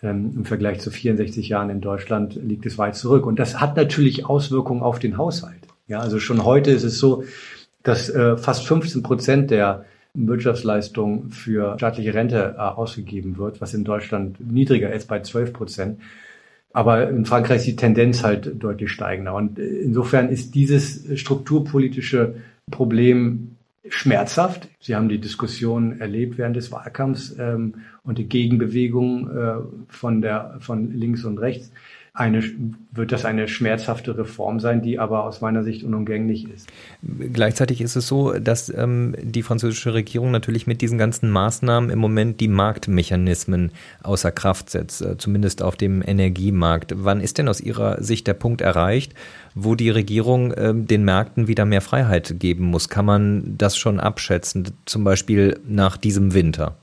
Ähm, 0.02 0.32
Im 0.34 0.44
Vergleich 0.44 0.80
zu 0.80 0.90
64 0.90 1.48
Jahren 1.48 1.70
in 1.70 1.80
Deutschland 1.80 2.34
liegt 2.34 2.66
es 2.66 2.76
weit 2.76 2.96
zurück. 2.96 3.24
Und 3.24 3.38
das 3.38 3.60
hat 3.60 3.76
natürlich 3.76 4.26
Auswirkungen 4.26 4.82
auf 4.82 4.98
den 4.98 5.16
Haushalt. 5.16 5.60
Ja, 5.86 6.00
also 6.00 6.18
schon 6.18 6.44
heute 6.44 6.72
ist 6.72 6.84
es 6.84 6.98
so, 6.98 7.22
dass 7.82 8.08
äh, 8.10 8.36
fast 8.36 8.66
15 8.66 9.02
Prozent 9.02 9.50
der 9.50 9.84
Wirtschaftsleistung 10.14 11.30
für 11.30 11.76
staatliche 11.76 12.14
Rente 12.14 12.56
äh, 12.56 12.60
ausgegeben 12.60 13.38
wird, 13.38 13.60
was 13.60 13.74
in 13.74 13.84
Deutschland 13.84 14.40
niedriger 14.40 14.92
ist 14.92 15.08
bei 15.08 15.20
12 15.20 15.52
Prozent. 15.52 16.00
Aber 16.72 17.08
in 17.08 17.24
Frankreich 17.24 17.58
ist 17.58 17.66
die 17.66 17.76
Tendenz 17.76 18.22
halt 18.22 18.62
deutlich 18.62 18.90
steigender. 18.90 19.34
Und 19.34 19.58
äh, 19.58 19.62
insofern 19.62 20.28
ist 20.28 20.54
dieses 20.54 21.18
strukturpolitische 21.18 22.36
Problem 22.70 23.56
schmerzhaft. 23.88 24.68
Sie 24.80 24.94
haben 24.94 25.08
die 25.08 25.18
Diskussion 25.20 26.00
erlebt 26.00 26.38
während 26.38 26.56
des 26.56 26.70
Wahlkampfs 26.70 27.36
ähm, 27.38 27.74
und 28.04 28.18
die 28.18 28.28
Gegenbewegung 28.28 29.30
äh, 29.30 29.54
von 29.88 30.20
der 30.20 30.56
von 30.60 30.92
links 30.92 31.24
und 31.24 31.38
rechts. 31.38 31.72
Eine, 32.20 32.44
wird 32.92 33.12
das 33.12 33.24
eine 33.24 33.48
schmerzhafte 33.48 34.16
Reform 34.16 34.60
sein, 34.60 34.82
die 34.82 34.98
aber 34.98 35.24
aus 35.24 35.40
meiner 35.40 35.64
Sicht 35.64 35.82
unumgänglich 35.82 36.48
ist. 36.48 36.68
Gleichzeitig 37.02 37.80
ist 37.80 37.96
es 37.96 38.06
so, 38.06 38.32
dass 38.38 38.68
ähm, 38.68 39.16
die 39.22 39.42
französische 39.42 39.94
Regierung 39.94 40.30
natürlich 40.30 40.66
mit 40.66 40.82
diesen 40.82 40.98
ganzen 40.98 41.30
Maßnahmen 41.30 41.88
im 41.88 41.98
Moment 41.98 42.40
die 42.40 42.48
Marktmechanismen 42.48 43.72
außer 44.02 44.30
Kraft 44.30 44.68
setzt, 44.68 45.00
äh, 45.00 45.16
zumindest 45.16 45.62
auf 45.62 45.76
dem 45.76 46.02
Energiemarkt. 46.06 46.92
Wann 46.96 47.20
ist 47.20 47.38
denn 47.38 47.48
aus 47.48 47.60
Ihrer 47.60 48.02
Sicht 48.02 48.26
der 48.26 48.34
Punkt 48.34 48.60
erreicht, 48.60 49.14
wo 49.54 49.74
die 49.74 49.90
Regierung 49.90 50.52
äh, 50.52 50.74
den 50.74 51.04
Märkten 51.04 51.48
wieder 51.48 51.64
mehr 51.64 51.80
Freiheit 51.80 52.38
geben 52.38 52.66
muss? 52.66 52.90
Kann 52.90 53.06
man 53.06 53.56
das 53.56 53.78
schon 53.78 53.98
abschätzen, 53.98 54.68
zum 54.84 55.04
Beispiel 55.04 55.58
nach 55.66 55.96
diesem 55.96 56.34
Winter? 56.34 56.76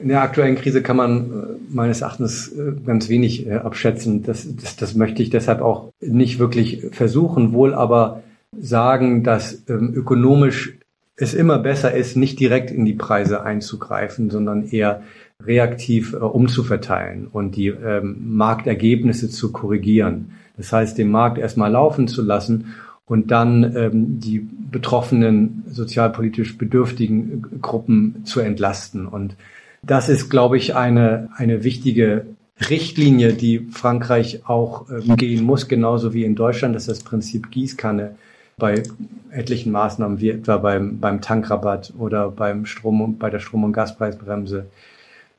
In 0.00 0.08
der 0.08 0.22
aktuellen 0.22 0.54
Krise 0.54 0.80
kann 0.80 0.96
man 0.96 1.16
äh, 1.16 1.74
meines 1.74 2.02
Erachtens 2.02 2.52
äh, 2.52 2.72
ganz 2.86 3.08
wenig 3.08 3.46
äh, 3.46 3.54
abschätzen. 3.54 4.22
Das, 4.22 4.46
das, 4.56 4.76
das 4.76 4.94
möchte 4.94 5.22
ich 5.22 5.30
deshalb 5.30 5.60
auch 5.60 5.92
nicht 6.00 6.38
wirklich 6.38 6.86
versuchen, 6.92 7.52
wohl 7.52 7.74
aber 7.74 8.22
sagen, 8.56 9.24
dass 9.24 9.64
ähm, 9.68 9.92
ökonomisch 9.94 10.78
es 11.16 11.34
immer 11.34 11.58
besser 11.58 11.94
ist, 11.94 12.16
nicht 12.16 12.38
direkt 12.38 12.70
in 12.70 12.84
die 12.84 12.94
Preise 12.94 13.42
einzugreifen, 13.42 14.30
sondern 14.30 14.68
eher 14.68 15.02
reaktiv 15.44 16.12
äh, 16.12 16.16
umzuverteilen 16.18 17.26
und 17.26 17.56
die 17.56 17.68
ähm, 17.68 18.36
Marktergebnisse 18.36 19.28
zu 19.28 19.50
korrigieren. 19.50 20.30
Das 20.56 20.72
heißt, 20.72 20.96
den 20.96 21.10
Markt 21.10 21.38
erstmal 21.38 21.72
laufen 21.72 22.06
zu 22.06 22.22
lassen 22.22 22.74
und 23.04 23.30
dann 23.32 23.76
ähm, 23.76 24.20
die 24.20 24.46
betroffenen 24.70 25.64
sozialpolitisch 25.70 26.56
bedürftigen 26.56 27.60
Gruppen 27.60 28.24
zu 28.24 28.40
entlasten. 28.40 29.06
Und 29.06 29.34
das 29.82 30.08
ist, 30.08 30.28
glaube 30.28 30.56
ich, 30.56 30.74
eine, 30.74 31.30
eine 31.36 31.64
wichtige 31.64 32.26
Richtlinie, 32.68 33.32
die 33.32 33.60
Frankreich 33.70 34.42
auch 34.46 34.86
ähm, 34.90 35.16
gehen 35.16 35.44
muss, 35.44 35.68
genauso 35.68 36.12
wie 36.12 36.24
in 36.24 36.34
Deutschland. 36.34 36.74
Das 36.74 36.88
ist 36.88 36.90
das 36.90 37.04
Prinzip 37.04 37.50
Gießkanne 37.50 38.16
bei 38.56 38.82
etlichen 39.30 39.70
Maßnahmen, 39.70 40.20
wie 40.20 40.30
etwa 40.30 40.56
beim, 40.56 40.98
beim 40.98 41.20
Tankrabatt 41.20 41.92
oder 41.96 42.30
beim 42.30 42.66
Strom, 42.66 43.16
bei 43.18 43.30
der 43.30 43.38
Strom- 43.38 43.64
und 43.64 43.72
Gaspreisbremse 43.72 44.66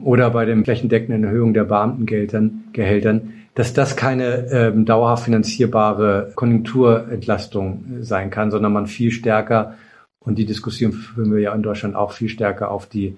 oder 0.02 0.30
bei 0.30 0.46
dem 0.46 0.64
flächendeckenden 0.64 1.26
Erhöhung 1.26 1.54
der 1.54 1.66
Beamtengehältern, 1.66 2.64
Gehältern, 2.72 3.34
dass 3.56 3.74
das 3.74 3.98
keine 3.98 4.48
ähm, 4.52 4.86
dauerhaft 4.86 5.26
finanzierbare 5.26 6.32
Konjunkturentlastung 6.36 7.84
sein 8.00 8.30
kann, 8.30 8.52
sondern 8.52 8.72
man 8.72 8.88
viel 8.88 9.12
stärker, 9.12 9.76
und 10.22 10.38
die 10.38 10.46
Diskussion 10.46 10.92
führen 10.92 11.34
wir 11.34 11.42
ja 11.42 11.54
in 11.54 11.64
Deutschland 11.64 11.96
auch 11.96 12.12
viel 12.12 12.30
stärker 12.30 12.72
auf 12.72 12.86
die 12.86 13.18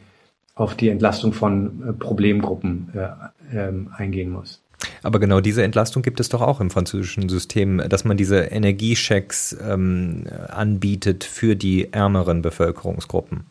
auf 0.56 0.76
die 0.76 0.90
Entlastung 0.90 1.34
von 1.34 1.84
äh, 1.90 1.94
Problemgruppen 1.94 2.90
äh, 2.94 3.58
äh, 3.58 3.72
eingehen 3.98 4.32
muss. 4.32 4.62
Aber 5.04 5.20
genau 5.20 5.42
diese 5.42 5.64
Entlastung 5.64 6.02
gibt 6.02 6.20
es 6.20 6.30
doch 6.30 6.42
auch 6.42 6.60
im 6.60 6.72
französischen 6.72 7.30
System, 7.30 7.82
dass 7.88 8.04
man 8.04 8.18
diese 8.18 8.40
Energiechecks 8.40 9.56
ähm, 9.64 10.26
anbietet 10.48 11.24
für 11.24 11.56
die 11.56 11.94
ärmeren 11.94 12.42
Bevölkerungsgruppen. 12.42 13.44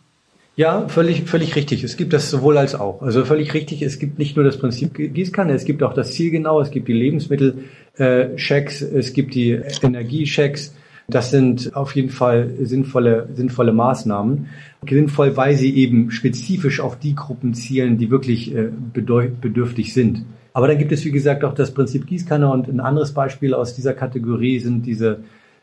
Ja, 0.56 0.88
völlig, 0.88 1.22
völlig 1.24 1.54
richtig. 1.56 1.84
Es 1.84 1.96
gibt 1.96 2.12
das 2.12 2.28
sowohl 2.28 2.58
als 2.58 2.74
auch. 2.74 3.00
Also 3.00 3.24
völlig 3.24 3.54
richtig. 3.54 3.80
Es 3.82 3.98
gibt 3.98 4.18
nicht 4.18 4.36
nur 4.36 4.44
das 4.44 4.58
Prinzip 4.58 4.94
Gießkanne, 4.94 5.54
es 5.54 5.64
gibt 5.64 5.82
auch 5.82 5.94
das 5.94 6.12
Zielgenau, 6.12 6.60
es 6.60 6.70
gibt 6.70 6.88
die 6.88 6.92
Lebensmittelchecks, 6.92 8.82
es 8.82 9.12
gibt 9.12 9.34
die 9.34 9.52
Energiechecks. 9.52 10.74
Das 11.10 11.30
sind 11.30 11.74
auf 11.74 11.94
jeden 11.94 12.10
Fall 12.10 12.50
sinnvolle, 12.62 13.28
sinnvolle 13.34 13.72
Maßnahmen. 13.72 14.48
Sinnvoll, 14.88 15.36
weil 15.36 15.56
sie 15.56 15.74
eben 15.76 16.10
spezifisch 16.10 16.80
auf 16.80 16.98
die 16.98 17.14
Gruppen 17.14 17.54
zielen, 17.54 17.98
die 17.98 18.10
wirklich 18.10 18.54
äh, 18.54 18.70
bedürftig 18.92 19.92
sind. 19.92 20.24
Aber 20.52 20.68
dann 20.68 20.78
gibt 20.78 20.92
es, 20.92 21.04
wie 21.04 21.10
gesagt, 21.10 21.44
auch 21.44 21.54
das 21.54 21.72
Prinzip 21.72 22.06
Gießkanne 22.06 22.50
und 22.50 22.68
ein 22.68 22.80
anderes 22.80 23.12
Beispiel 23.12 23.54
aus 23.54 23.74
dieser 23.74 23.94
Kategorie 23.94 24.58
sind 24.58 24.86
diese 24.86 25.20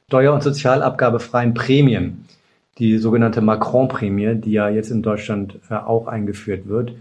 steuer- 0.07 0.33
und 0.33 0.43
sozialabgabefreien 0.43 1.53
Prämien. 1.53 2.25
Die 2.77 2.97
sogenannte 2.97 3.41
Macron-Prämie, 3.41 4.35
die 4.35 4.51
ja 4.51 4.69
jetzt 4.69 4.91
in 4.91 5.01
Deutschland 5.01 5.59
äh, 5.69 5.75
auch 5.75 6.07
eingeführt 6.07 6.67
wird 6.67 6.93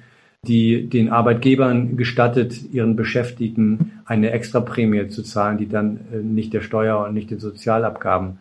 die 0.47 0.89
den 0.89 1.11
Arbeitgebern 1.11 1.97
gestattet, 1.97 2.73
ihren 2.73 2.97
Beschäftigten 2.97 3.93
eine 4.05 4.31
Extraprämie 4.31 5.09
zu 5.09 5.23
zahlen, 5.23 5.59
die 5.59 5.69
dann 5.69 6.01
äh, 6.13 6.19
nicht 6.19 6.53
der 6.53 6.61
Steuer 6.61 7.05
und 7.05 7.15
nicht 7.15 7.31
den 7.31 7.41
Sozialabgaben 7.41 8.39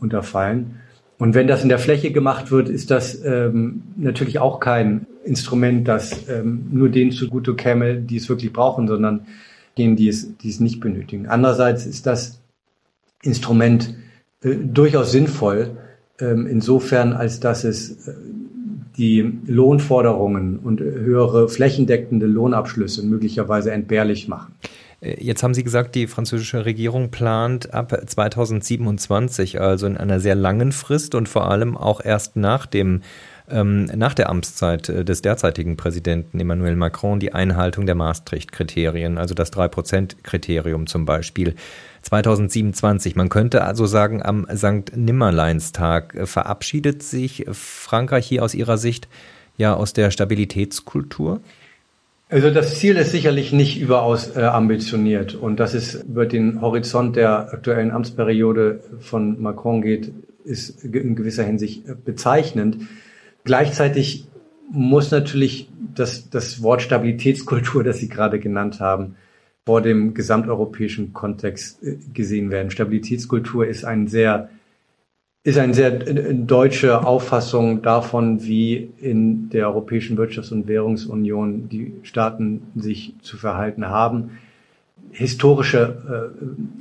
unterfallen. 0.00 0.76
Und 1.18 1.34
wenn 1.34 1.48
das 1.48 1.62
in 1.64 1.68
der 1.68 1.80
Fläche 1.80 2.12
gemacht 2.12 2.50
wird, 2.52 2.68
ist 2.68 2.90
das 2.90 3.24
ähm, 3.24 3.82
natürlich 3.96 4.38
auch 4.38 4.60
kein 4.60 5.06
Instrument, 5.24 5.88
das 5.88 6.28
ähm, 6.28 6.68
nur 6.70 6.88
denen 6.88 7.10
zugute 7.10 7.54
käme, 7.54 7.96
die 7.96 8.16
es 8.16 8.28
wirklich 8.28 8.52
brauchen, 8.52 8.86
sondern 8.86 9.26
denen, 9.76 9.96
die 9.96 10.08
es, 10.08 10.36
die 10.38 10.48
es 10.48 10.60
nicht 10.60 10.80
benötigen. 10.80 11.26
Andererseits 11.26 11.86
ist 11.86 12.06
das 12.06 12.40
Instrument 13.22 13.94
äh, 14.42 14.54
durchaus 14.54 15.10
sinnvoll, 15.10 15.76
ähm, 16.20 16.46
insofern 16.46 17.12
als 17.12 17.40
dass 17.40 17.64
es 17.64 18.06
äh, 18.06 18.14
die 18.98 19.32
Lohnforderungen 19.46 20.58
und 20.58 20.80
höhere 20.80 21.48
flächendeckende 21.48 22.26
Lohnabschlüsse 22.26 23.06
möglicherweise 23.06 23.70
entbehrlich 23.70 24.28
machen. 24.28 24.54
Äh, 25.00 25.22
jetzt 25.24 25.42
haben 25.42 25.54
Sie 25.54 25.64
gesagt, 25.64 25.94
die 25.94 26.06
französische 26.06 26.64
Regierung 26.64 27.10
plant 27.10 27.72
ab 27.72 27.96
2027, 28.06 29.60
also 29.60 29.86
in 29.86 29.96
einer 29.96 30.20
sehr 30.20 30.34
langen 30.34 30.72
Frist 30.72 31.14
und 31.14 31.28
vor 31.28 31.50
allem 31.50 31.76
auch 31.76 32.04
erst 32.04 32.36
nach 32.36 32.66
dem 32.66 33.02
ähm, 33.50 33.84
nach 33.84 34.14
der 34.14 34.28
Amtszeit 34.28 34.88
äh, 34.88 35.04
des 35.04 35.22
derzeitigen 35.22 35.76
Präsidenten 35.76 36.40
Emmanuel 36.40 36.76
Macron 36.76 37.20
die 37.20 37.32
Einhaltung 37.32 37.86
der 37.86 37.94
Maastricht-Kriterien, 37.94 39.18
also 39.18 39.34
das 39.34 39.52
3-Prozent-Kriterium 39.52 40.86
zum 40.86 41.04
Beispiel. 41.04 41.54
2027. 42.02 43.16
Man 43.16 43.28
könnte 43.28 43.64
also 43.64 43.86
sagen, 43.86 44.22
am 44.22 44.46
St. 44.54 44.96
Nimmerleinstag 44.96 46.14
äh, 46.14 46.26
verabschiedet 46.26 47.02
sich 47.02 47.46
Frankreich 47.52 48.26
hier 48.26 48.44
aus 48.44 48.54
Ihrer 48.54 48.78
Sicht 48.78 49.08
ja 49.56 49.74
aus 49.74 49.92
der 49.92 50.10
Stabilitätskultur? 50.10 51.40
Also 52.30 52.50
das 52.50 52.78
Ziel 52.78 52.96
ist 52.96 53.10
sicherlich 53.10 53.52
nicht 53.52 53.80
überaus 53.80 54.36
äh, 54.36 54.42
ambitioniert 54.42 55.34
und 55.34 55.58
das 55.58 55.74
ist, 55.74 56.14
wird 56.14 56.32
den 56.32 56.60
Horizont 56.60 57.16
der 57.16 57.52
aktuellen 57.54 57.90
Amtsperiode 57.90 58.80
von 59.00 59.40
Macron 59.40 59.80
geht, 59.80 60.12
ist 60.44 60.84
in 60.84 61.16
gewisser 61.16 61.44
Hinsicht 61.44 61.88
äh, 61.88 61.94
bezeichnend. 61.94 62.78
Gleichzeitig 63.48 64.28
muss 64.70 65.10
natürlich 65.10 65.70
das, 65.94 66.28
das 66.28 66.62
Wort 66.62 66.82
Stabilitätskultur, 66.82 67.82
das 67.82 67.96
Sie 67.96 68.10
gerade 68.10 68.38
genannt 68.38 68.78
haben, 68.78 69.16
vor 69.64 69.80
dem 69.80 70.12
gesamteuropäischen 70.12 71.14
Kontext 71.14 71.82
äh, 71.82 71.96
gesehen 72.12 72.50
werden. 72.50 72.70
Stabilitätskultur 72.70 73.66
ist 73.66 73.86
ein 73.86 74.06
sehr 74.06 74.50
ist 75.44 75.56
eine 75.56 75.72
sehr 75.72 76.06
äh, 76.06 76.34
deutsche 76.34 77.06
Auffassung 77.06 77.80
davon, 77.80 78.44
wie 78.44 78.90
in 78.98 79.48
der 79.48 79.68
Europäischen 79.68 80.18
Wirtschafts- 80.18 80.52
und 80.52 80.68
Währungsunion 80.68 81.70
die 81.70 81.94
Staaten 82.02 82.64
sich 82.76 83.14
zu 83.22 83.38
verhalten 83.38 83.86
haben. 83.86 84.32
Historische 85.12 86.32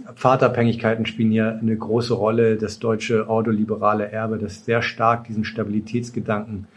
äh, 0.08 0.14
Pfadabhängigkeiten 0.16 1.06
spielen 1.06 1.32
hier 1.32 1.60
eine 1.62 1.76
große 1.76 2.14
Rolle. 2.14 2.58
Das 2.58 2.80
deutsche 2.80 3.30
ordoliberale 3.30 4.12
Erbe, 4.12 4.38
das 4.38 4.66
sehr 4.66 4.82
stark 4.82 5.26
diesen 5.28 5.44
Stabilitätsgedanken 5.44 6.68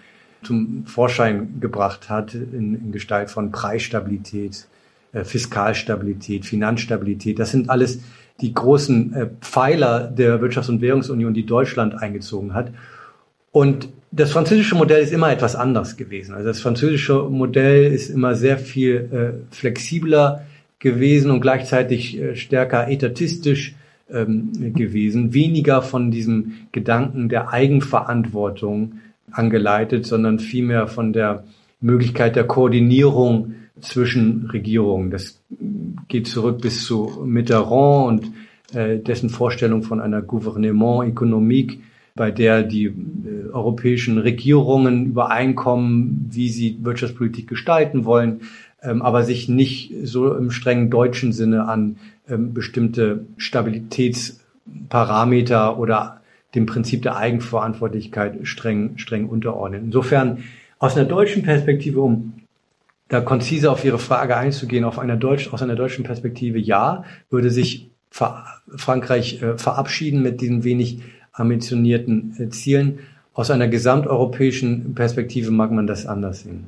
zum 0.43 0.85
Vorschein 0.87 1.61
gebracht 1.61 2.09
hat, 2.09 2.35
in, 2.35 2.75
in 2.75 2.93
Gestalt 2.93 3.31
von 3.31 3.51
Preisstabilität, 3.51 4.67
äh, 5.13 5.25
Fiskalstabilität, 5.25 6.47
Finanzstabilität. 6.47 7.39
Das 7.39 7.51
sind 7.51 7.69
alles 7.69 8.01
die 8.41 8.55
großen 8.55 9.15
äh, 9.15 9.27
Pfeiler 9.41 10.01
der 10.05 10.41
Wirtschafts- 10.41 10.71
und 10.71 10.81
Währungsunion, 10.81 11.35
die 11.35 11.47
Deutschland 11.47 11.95
eingezogen 11.95 12.55
hat. 12.55 12.73
Und 13.53 13.89
das 14.13 14.33
französische 14.33 14.75
Modell 14.75 15.03
ist 15.03 15.13
immer 15.13 15.31
etwas 15.31 15.57
anders 15.57 15.97
gewesen. 15.97 16.35
Also 16.35 16.49
das 16.49 16.61
französische 16.61 17.15
Modell 17.29 17.93
ist 17.93 18.09
immer 18.09 18.35
sehr 18.35 18.59
viel 18.59 19.45
äh, 19.51 19.55
flexibler 19.55 20.47
gewesen 20.81 21.31
und 21.31 21.41
gleichzeitig 21.41 22.19
äh, 22.19 22.35
stärker 22.35 22.89
etatistisch 22.89 23.77
ähm, 24.13 24.75
gewesen, 24.75 25.33
weniger 25.33 25.83
von 25.83 26.11
diesem 26.11 26.53
Gedanken 26.73 27.29
der 27.29 27.53
Eigenverantwortung 27.53 28.95
angeleitet, 29.31 30.07
sondern 30.07 30.41
vielmehr 30.41 30.89
von 30.89 31.13
der 31.13 31.45
Möglichkeit 31.81 32.35
der 32.35 32.45
Koordinierung 32.45 33.55
zwischen 33.81 34.51
Regierungen. 34.53 35.11
Das 35.11 35.41
geht 36.09 36.27
zurück 36.27 36.61
bis 36.61 36.85
zu 36.85 37.23
Mitterrand 37.25 38.09
und 38.09 38.33
äh, 38.75 38.99
dessen 38.99 39.31
Vorstellung 39.31 39.83
von 39.83 40.01
einer 40.01 40.23
Gouvernement 40.23 41.09
économique, 41.09 41.81
bei 42.15 42.31
der 42.31 42.63
die 42.63 42.87
äh, 42.87 42.93
europäischen 43.53 44.19
Regierungen 44.19 45.07
übereinkommen, 45.07 46.29
wie 46.31 46.49
sie 46.49 46.79
Wirtschaftspolitik 46.83 47.49
gestalten 47.49 48.05
wollen, 48.05 48.41
ähm, 48.83 49.03
aber 49.03 49.25
sich 49.25 49.49
nicht 49.49 49.93
so 50.05 50.35
im 50.35 50.51
strengen 50.51 50.89
deutschen 50.91 51.33
Sinne 51.33 51.67
an 51.67 51.97
ähm, 52.29 52.55
bestimmte 52.55 53.27
Stabilitätsparameter 53.37 55.79
oder 55.79 56.21
dem 56.55 56.67
Prinzip 56.67 57.03
der 57.03 57.17
Eigenverantwortlichkeit 57.17 58.47
streng, 58.47 58.99
streng 58.99 59.29
unterordnen. 59.29 59.87
Insofern 59.87 60.45
aus 60.79 60.97
einer 60.97 61.07
deutschen 61.07 61.43
Perspektive, 61.43 62.01
um 62.01 62.35
da 63.09 63.21
konzise 63.21 63.71
auf 63.71 63.85
Ihre 63.85 63.99
Frage 63.99 64.37
einzugehen, 64.37 64.85
auf 64.85 64.99
einer 64.99 65.17
Deutsch, 65.17 65.53
aus 65.53 65.63
einer 65.63 65.77
deutschen 65.77 66.05
Perspektive, 66.05 66.59
ja, 66.59 67.05
würde 67.29 67.51
sich 67.51 67.91
Frankreich 68.11 69.43
äh, 69.43 69.59
verabschieden 69.59 70.23
mit 70.23 70.41
diesen 70.41 70.65
wenig 70.65 71.03
ambitionierten 71.33 72.37
äh, 72.39 72.49
Zielen. 72.49 73.01
Aus 73.33 73.51
einer 73.51 73.69
gesamteuropäischen 73.69 74.95
Perspektive 74.95 75.51
mag 75.51 75.71
man 75.71 75.87
das 75.87 76.07
anders 76.07 76.41
sehen. 76.41 76.65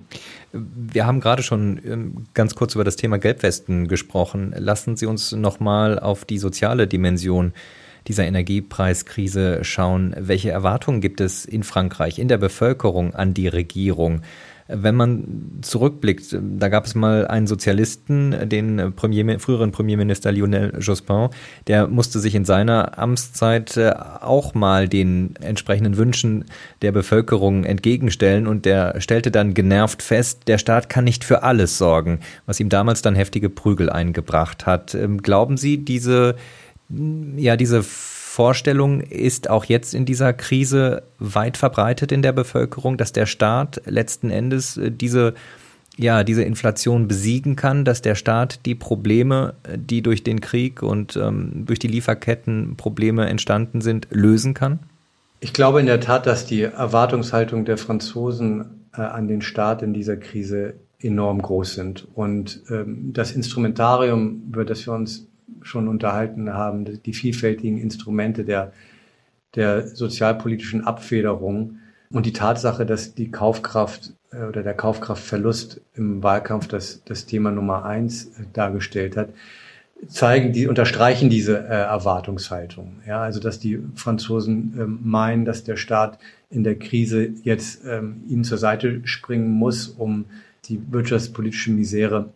Wir 0.53 1.07
haben 1.07 1.21
gerade 1.21 1.43
schon 1.43 1.81
ähm, 1.85 2.27
ganz 2.35 2.55
kurz 2.55 2.75
über 2.75 2.85
das 2.85 2.97
Thema 2.97 3.19
Gelbwesten 3.19 3.89
gesprochen. 3.89 4.55
Lassen 4.57 4.97
Sie 4.97 5.07
uns 5.07 5.33
nochmal 5.33 5.99
auf 5.99 6.25
die 6.25 6.39
soziale 6.39 6.87
Dimension 6.87 7.53
dieser 8.09 8.25
Energiepreiskrise 8.25 9.65
schauen. 9.65 10.15
Welche 10.19 10.51
Erwartungen 10.51 11.01
gibt 11.01 11.21
es 11.21 11.45
in 11.45 11.63
Frankreich, 11.63 12.19
in 12.19 12.29
der 12.29 12.39
Bevölkerung 12.39 13.15
an 13.15 13.33
die 13.33 13.49
Regierung? 13.49 14.23
Wenn 14.69 14.95
man 14.95 15.59
zurückblickt, 15.63 16.37
da 16.41 16.69
gab 16.69 16.87
es 16.87 16.95
mal 16.95 17.27
einen 17.27 17.47
Sozialisten, 17.47 18.49
den 18.49 18.93
Premier, 18.95 19.39
früheren 19.41 19.73
Premierminister 19.73 20.33
Lionel 20.33 20.79
Jospin, 20.81 21.29
der 21.67 21.89
musste 21.89 22.21
sich 22.21 22.35
in 22.35 22.45
seiner 22.45 22.99
Amtszeit 22.99 23.77
äh, 23.77 23.93
auch 24.21 24.55
mal 24.55 24.89
den 24.89 25.35
entsprechenden 25.41 25.97
Wünschen 25.97 26.45
der 26.81 26.93
Bevölkerung 26.93 27.65
entgegenstellen 27.65 28.47
und 28.47 28.65
der 28.65 29.01
stellte 29.01 29.31
dann 29.31 29.55
genervt 29.55 30.03
fest, 30.03 30.43
der 30.47 30.59
Staat 30.59 30.89
kann 30.89 31.05
nicht 31.05 31.25
für 31.25 31.43
alles 31.43 31.79
sorgen, 31.79 32.21
was 32.47 32.61
ihm 32.61 32.69
damals 32.69 33.03
dann 33.03 33.15
heftige 33.15 33.51
Prügel 33.51 33.91
eingebracht 33.91 34.67
hat. 34.67 34.95
Ähm, 34.95 35.23
glauben 35.23 35.57
Sie, 35.57 35.85
diese, 35.85 36.37
ja, 37.37 37.57
diese 37.57 37.85
Vorstellung 38.33 39.03
ist 39.03 39.51
auch 39.51 39.67
jetzt 39.67 39.93
in 39.93 40.07
dieser 40.07 40.33
Krise 40.33 41.03
weit 41.19 41.59
verbreitet 41.59 42.13
in 42.13 42.23
der 42.23 42.33
Bevölkerung, 42.33 42.97
dass 42.97 43.13
der 43.13 43.27
Staat 43.27 43.83
letzten 43.85 44.31
Endes 44.31 44.79
äh, 44.79 44.91
diese 44.91 45.35
ja, 45.99 46.25
diese 46.25 46.43
Inflation 46.43 47.07
besiegen 47.07 47.57
kann, 47.57 47.85
dass 47.85 48.01
der 48.01 48.15
Staat 48.15 48.65
die 48.65 48.75
Probleme, 48.75 49.53
äh, 49.65 49.77
die 49.77 50.01
durch 50.01 50.25
den 50.25 50.41
Krieg 50.41 50.83
und 50.83 51.15
ähm, 51.15 51.67
durch 51.67 51.79
die 51.79 51.89
Lieferketten 51.89 52.77
Probleme 52.79 53.27
entstanden 53.27 53.83
sind, 53.83 54.09
lösen 54.09 54.55
kann? 54.55 54.79
Ich 55.41 55.53
glaube 55.53 55.81
in 55.81 55.87
der 55.87 56.01
Tat, 56.01 56.25
dass 56.25 56.47
die 56.47 56.63
Erwartungshaltung 56.63 57.67
der 57.67 57.77
Franzosen 57.77 58.87
äh, 58.97 59.03
an 59.03 59.29
den 59.29 59.43
Staat 59.43 59.83
in 59.83 59.93
dieser 59.93 60.17
Krise 60.17 60.73
enorm 60.99 61.43
groß 61.43 61.75
sind. 61.75 62.09
Und 62.15 62.63
ähm, 62.71 63.13
das 63.13 63.33
Instrumentarium, 63.33 64.45
über 64.49 64.65
das 64.65 64.87
wir 64.87 64.95
uns 64.95 65.27
schon 65.63 65.89
unterhalten 65.89 66.53
haben, 66.53 67.03
die 67.03 67.15
vielfältigen 67.15 67.79
Instrumente 67.79 68.45
der, 68.45 68.73
der 69.55 69.87
sozialpolitischen 69.87 70.85
Abfederung 70.85 71.79
und 72.11 72.27
die 72.27 72.33
Tatsache, 72.33 72.85
dass 72.87 73.15
die 73.15 73.31
Kaufkraft 73.31 74.13
äh, 74.33 74.45
oder 74.45 74.63
der 74.63 74.75
Kaufkraftverlust 74.75 75.81
im 75.95 76.23
Wahlkampf 76.23 76.69
das, 76.69 77.03
das 77.05 77.27
Thema 77.27 77.51
Nummer 77.51 77.85
eins 77.85 78.27
äh, 78.27 78.45
dargestellt 78.53 79.17
hat, 79.17 79.31
zeigen 80.09 80.53
die, 80.53 80.67
unterstreichen 80.67 81.31
diese 81.31 81.59
äh, 81.59 81.73
Erwartungshaltung. 81.73 83.01
Ja, 83.07 83.23
also, 83.23 83.41
dass 83.41 83.59
die 83.59 83.79
Franzosen 83.95 84.75
ähm, 84.79 84.99
meinen, 85.03 85.45
dass 85.45 85.65
der 85.65 85.77
Staat 85.77 86.19
in 86.51 86.65
der 86.65 86.79
Krise 86.79 87.31
jetzt 87.43 87.85
ähm, 87.87 88.25
ihnen 88.29 88.45
zur 88.45 88.59
Seite 88.59 89.01
springen 89.05 89.51
muss, 89.51 89.89
um 89.89 90.27
die 90.65 90.81
wirtschaftspolitische 90.91 91.71
Misere 91.71 92.33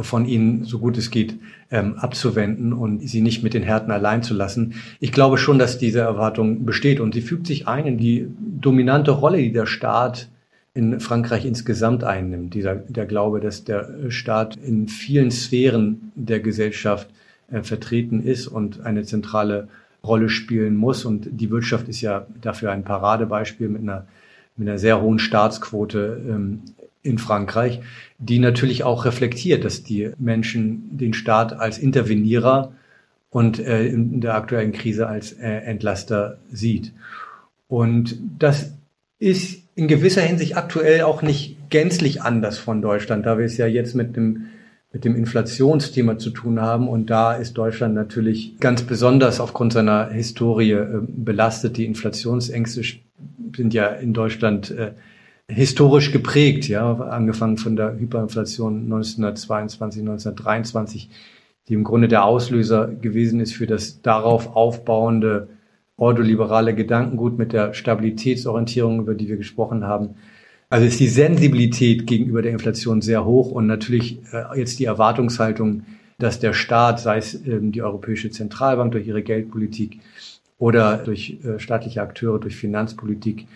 von 0.00 0.26
ihnen 0.26 0.64
so 0.64 0.78
gut 0.78 0.96
es 0.98 1.10
geht 1.10 1.38
ähm, 1.70 1.94
abzuwenden 1.96 2.72
und 2.72 3.06
sie 3.08 3.20
nicht 3.20 3.42
mit 3.42 3.54
den 3.54 3.62
Härten 3.62 3.90
allein 3.90 4.22
zu 4.22 4.34
lassen. 4.34 4.74
Ich 5.00 5.12
glaube 5.12 5.38
schon, 5.38 5.58
dass 5.58 5.78
diese 5.78 6.00
Erwartung 6.00 6.64
besteht 6.64 7.00
und 7.00 7.14
sie 7.14 7.22
fügt 7.22 7.46
sich 7.46 7.68
ein 7.68 7.86
in 7.86 7.98
die 7.98 8.28
dominante 8.38 9.10
Rolle, 9.10 9.38
die 9.38 9.52
der 9.52 9.66
Staat 9.66 10.28
in 10.74 11.00
Frankreich 11.00 11.44
insgesamt 11.44 12.04
einnimmt. 12.04 12.54
Dieser, 12.54 12.76
der 12.76 13.06
Glaube, 13.06 13.40
dass 13.40 13.64
der 13.64 14.10
Staat 14.10 14.56
in 14.56 14.88
vielen 14.88 15.30
Sphären 15.30 16.12
der 16.14 16.40
Gesellschaft 16.40 17.08
äh, 17.50 17.62
vertreten 17.62 18.22
ist 18.22 18.46
und 18.46 18.80
eine 18.80 19.02
zentrale 19.04 19.68
Rolle 20.04 20.28
spielen 20.28 20.76
muss. 20.76 21.04
Und 21.04 21.28
die 21.30 21.50
Wirtschaft 21.50 21.88
ist 21.88 22.00
ja 22.00 22.26
dafür 22.40 22.72
ein 22.72 22.84
Paradebeispiel 22.84 23.68
mit 23.68 23.82
einer, 23.82 24.06
mit 24.56 24.68
einer 24.68 24.78
sehr 24.78 25.00
hohen 25.00 25.18
Staatsquote 25.18 26.20
ähm, 26.28 26.62
in 27.02 27.18
Frankreich, 27.18 27.80
die 28.18 28.38
natürlich 28.38 28.84
auch 28.84 29.04
reflektiert, 29.04 29.64
dass 29.64 29.82
die 29.82 30.12
Menschen 30.18 30.96
den 30.96 31.14
Staat 31.14 31.52
als 31.52 31.78
Intervenierer 31.78 32.72
und 33.30 33.58
äh, 33.58 33.86
in 33.86 34.20
der 34.20 34.34
aktuellen 34.34 34.72
Krise 34.72 35.08
als 35.08 35.32
äh, 35.32 35.48
Entlaster 35.48 36.38
sieht. 36.52 36.92
Und 37.66 38.18
das 38.38 38.74
ist 39.18 39.62
in 39.74 39.88
gewisser 39.88 40.22
Hinsicht 40.22 40.56
aktuell 40.56 41.02
auch 41.02 41.22
nicht 41.22 41.56
gänzlich 41.70 42.22
anders 42.22 42.58
von 42.58 42.82
Deutschland, 42.82 43.24
da 43.24 43.38
wir 43.38 43.46
es 43.46 43.56
ja 43.56 43.66
jetzt 43.66 43.94
mit 43.94 44.16
dem 44.16 44.46
mit 44.92 45.06
dem 45.06 45.16
Inflationsthema 45.16 46.18
zu 46.18 46.30
tun 46.30 46.60
haben. 46.60 46.86
Und 46.86 47.08
da 47.08 47.32
ist 47.32 47.54
Deutschland 47.54 47.94
natürlich 47.94 48.58
ganz 48.60 48.82
besonders 48.82 49.40
aufgrund 49.40 49.72
seiner 49.72 50.10
Historie 50.10 50.72
äh, 50.72 51.00
belastet. 51.06 51.78
Die 51.78 51.86
Inflationsängste 51.86 52.82
sind 53.56 53.74
ja 53.74 53.86
in 53.86 54.12
Deutschland 54.12 54.70
äh, 54.70 54.92
historisch 55.48 56.12
geprägt, 56.12 56.68
ja, 56.68 56.94
angefangen 56.94 57.58
von 57.58 57.76
der 57.76 57.98
Hyperinflation 57.98 58.84
1922, 58.84 60.00
1923, 60.00 61.10
die 61.68 61.74
im 61.74 61.84
Grunde 61.84 62.08
der 62.08 62.24
Auslöser 62.24 62.88
gewesen 62.88 63.40
ist 63.40 63.52
für 63.52 63.66
das 63.66 64.02
darauf 64.02 64.56
aufbauende 64.56 65.48
ordoliberale 65.96 66.74
Gedankengut 66.74 67.38
mit 67.38 67.52
der 67.52 67.74
Stabilitätsorientierung, 67.74 69.00
über 69.00 69.14
die 69.14 69.28
wir 69.28 69.36
gesprochen 69.36 69.84
haben. 69.84 70.16
Also 70.68 70.86
ist 70.86 71.00
die 71.00 71.08
Sensibilität 71.08 72.06
gegenüber 72.06 72.40
der 72.40 72.52
Inflation 72.52 73.02
sehr 73.02 73.24
hoch 73.24 73.50
und 73.50 73.66
natürlich 73.66 74.20
äh, 74.32 74.58
jetzt 74.58 74.78
die 74.78 74.86
Erwartungshaltung, 74.86 75.84
dass 76.18 76.40
der 76.40 76.54
Staat, 76.54 76.98
sei 76.98 77.18
es 77.18 77.34
ähm, 77.46 77.72
die 77.72 77.82
Europäische 77.82 78.30
Zentralbank 78.30 78.92
durch 78.92 79.06
ihre 79.06 79.22
Geldpolitik 79.22 80.00
oder 80.58 80.96
durch 80.96 81.38
äh, 81.44 81.58
staatliche 81.58 82.00
Akteure, 82.00 82.40
durch 82.40 82.56
Finanzpolitik, 82.56 83.46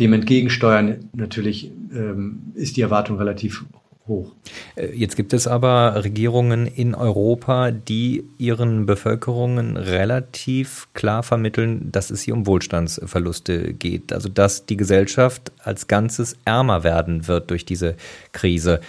dem 0.00 0.12
entgegensteuern, 0.12 1.10
natürlich 1.12 1.70
ähm, 1.94 2.52
ist 2.54 2.76
die 2.76 2.80
Erwartung 2.80 3.18
relativ 3.18 3.64
hoch. 4.10 4.32
Äh, 4.76 4.94
jetzt 4.94 5.16
gibt 5.16 5.32
es 5.32 5.46
aber 5.46 6.02
Regierungen 6.04 6.66
in 6.66 6.94
Europa, 6.94 7.70
die 7.70 8.24
ihren 8.36 8.84
Bevölkerungen 8.84 9.76
relativ 9.76 10.88
klar 10.92 11.22
vermitteln, 11.22 11.90
dass 11.92 12.10
es 12.10 12.22
hier 12.22 12.34
um 12.34 12.46
Wohlstandsverluste 12.46 13.72
geht. 13.72 14.12
Also 14.12 14.28
dass 14.28 14.66
die 14.66 14.76
Gesellschaft 14.76 15.52
als 15.62 15.86
Ganzes 15.86 16.36
ärmer 16.44 16.84
werden 16.84 17.28
wird 17.28 17.50
durch 17.50 17.64
diese 17.64 17.94
Krise 18.32 18.80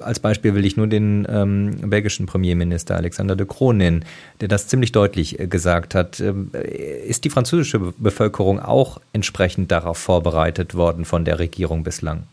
als 0.00 0.20
Beispiel 0.20 0.54
will 0.54 0.64
ich 0.64 0.76
nur 0.76 0.86
den 0.86 1.26
ähm, 1.30 1.76
belgischen 1.86 2.26
Premierminister 2.26 2.96
Alexander 2.96 3.36
de 3.36 3.46
Croo 3.46 3.72
nennen, 3.72 4.04
der 4.40 4.48
das 4.48 4.68
ziemlich 4.68 4.92
deutlich 4.92 5.40
äh, 5.40 5.46
gesagt 5.46 5.94
hat. 5.94 6.20
Ähm, 6.20 6.50
ist 6.52 7.24
die 7.24 7.30
französische 7.30 7.94
Bevölkerung 7.98 8.60
auch 8.60 9.00
entsprechend 9.12 9.70
darauf 9.70 9.98
vorbereitet 9.98 10.74
worden 10.74 11.04
von 11.04 11.24
der 11.24 11.38
Regierung 11.38 11.84
bislang? 11.84 12.24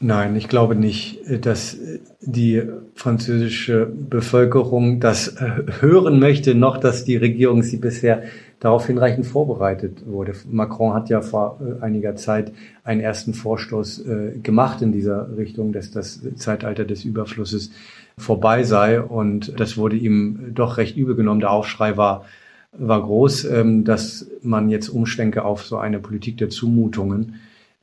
Nein, 0.00 0.36
ich 0.36 0.48
glaube 0.48 0.74
nicht, 0.74 1.20
dass 1.46 1.78
die 2.20 2.62
französische 2.94 3.86
Bevölkerung 3.86 5.00
das 5.00 5.28
äh, 5.28 5.62
hören 5.80 6.18
möchte, 6.18 6.54
noch 6.54 6.76
dass 6.76 7.04
die 7.04 7.16
Regierung 7.16 7.62
sie 7.62 7.78
bisher 7.78 8.24
darauf 8.64 8.86
hinreichend 8.86 9.26
vorbereitet 9.26 10.06
wurde. 10.06 10.32
Macron 10.50 10.94
hat 10.94 11.10
ja 11.10 11.20
vor 11.20 11.60
äh, 11.60 11.82
einiger 11.84 12.16
Zeit 12.16 12.50
einen 12.82 13.02
ersten 13.02 13.34
Vorstoß 13.34 14.06
äh, 14.06 14.38
gemacht 14.42 14.80
in 14.80 14.90
dieser 14.90 15.36
Richtung, 15.36 15.74
dass 15.74 15.90
das 15.90 16.22
Zeitalter 16.36 16.86
des 16.86 17.04
Überflusses 17.04 17.72
vorbei 18.16 18.62
sei. 18.62 19.02
Und 19.02 19.60
das 19.60 19.76
wurde 19.76 19.96
ihm 19.96 20.52
doch 20.54 20.78
recht 20.78 20.96
übel 20.96 21.14
genommen. 21.14 21.40
Der 21.40 21.50
Aufschrei 21.50 21.98
war, 21.98 22.24
war 22.72 23.02
groß, 23.02 23.44
ähm, 23.44 23.84
dass 23.84 24.30
man 24.40 24.70
jetzt 24.70 24.88
umschwenke 24.88 25.44
auf 25.44 25.66
so 25.66 25.76
eine 25.76 25.98
Politik 25.98 26.38
der 26.38 26.48
Zumutungen 26.48 27.34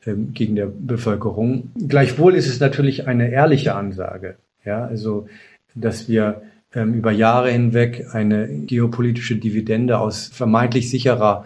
ähm, 0.08 0.34
gegen 0.34 0.56
der 0.56 0.66
Bevölkerung. 0.66 1.70
Gleichwohl 1.88 2.34
ist 2.34 2.48
es 2.48 2.60
natürlich 2.60 3.08
eine 3.08 3.30
ehrliche 3.30 3.76
Ansage. 3.76 4.38
Ja, 4.66 4.84
also, 4.84 5.28
dass 5.76 6.10
wir 6.10 6.42
über 6.74 7.12
Jahre 7.12 7.52
hinweg 7.52 8.08
eine 8.14 8.48
geopolitische 8.48 9.36
Dividende 9.36 10.00
aus 10.00 10.28
vermeintlich 10.28 10.90
sicherer 10.90 11.46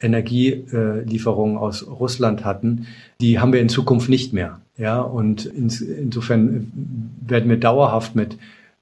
Energielieferung 0.00 1.56
aus 1.56 1.86
Russland 1.86 2.44
hatten, 2.44 2.86
die 3.20 3.38
haben 3.38 3.52
wir 3.52 3.60
in 3.60 3.68
Zukunft 3.68 4.08
nicht 4.08 4.32
mehr. 4.32 4.60
Ja, 4.76 5.00
und 5.00 5.46
ins, 5.46 5.80
insofern 5.80 6.72
werden 7.24 7.48
wir 7.48 7.58
dauerhaft 7.58 8.16
mit 8.16 8.36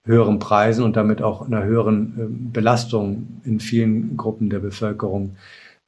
höheren 0.04 0.38
Preisen 0.38 0.84
und 0.84 0.96
damit 0.96 1.22
auch 1.22 1.46
einer 1.46 1.64
höheren 1.64 2.14
ähm, 2.18 2.52
Belastung 2.52 3.40
in 3.44 3.60
vielen 3.60 4.16
Gruppen 4.16 4.50
der 4.50 4.58
Bevölkerung 4.58 5.36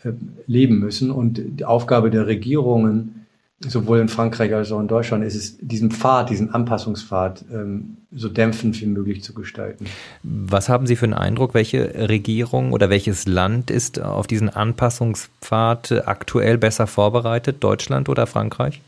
äh, 0.04 0.12
leben 0.46 0.78
müssen. 0.78 1.10
Und 1.10 1.40
die 1.42 1.64
Aufgabe 1.64 2.10
der 2.10 2.26
Regierungen 2.26 3.23
sowohl 3.60 4.00
in 4.00 4.08
Frankreich 4.08 4.52
als 4.52 4.72
auch 4.72 4.80
in 4.80 4.88
Deutschland 4.88 5.24
ist 5.24 5.34
es, 5.34 5.56
diesen 5.58 5.90
Pfad, 5.90 6.30
diesen 6.30 6.52
Anpassungspfad 6.52 7.44
ähm, 7.52 7.98
so 8.12 8.28
dämpfend 8.28 8.80
wie 8.80 8.86
möglich 8.86 9.22
zu 9.22 9.32
gestalten. 9.32 9.86
Was 10.22 10.68
haben 10.68 10.86
Sie 10.86 10.96
für 10.96 11.04
einen 11.04 11.14
Eindruck, 11.14 11.54
welche 11.54 12.08
Regierung 12.08 12.72
oder 12.72 12.90
welches 12.90 13.26
Land 13.26 13.70
ist 13.70 14.00
auf 14.00 14.26
diesen 14.26 14.48
Anpassungspfad 14.48 16.06
aktuell 16.06 16.58
besser 16.58 16.86
vorbereitet, 16.86 17.58
Deutschland 17.60 18.08
oder 18.08 18.26
Frankreich? 18.26 18.80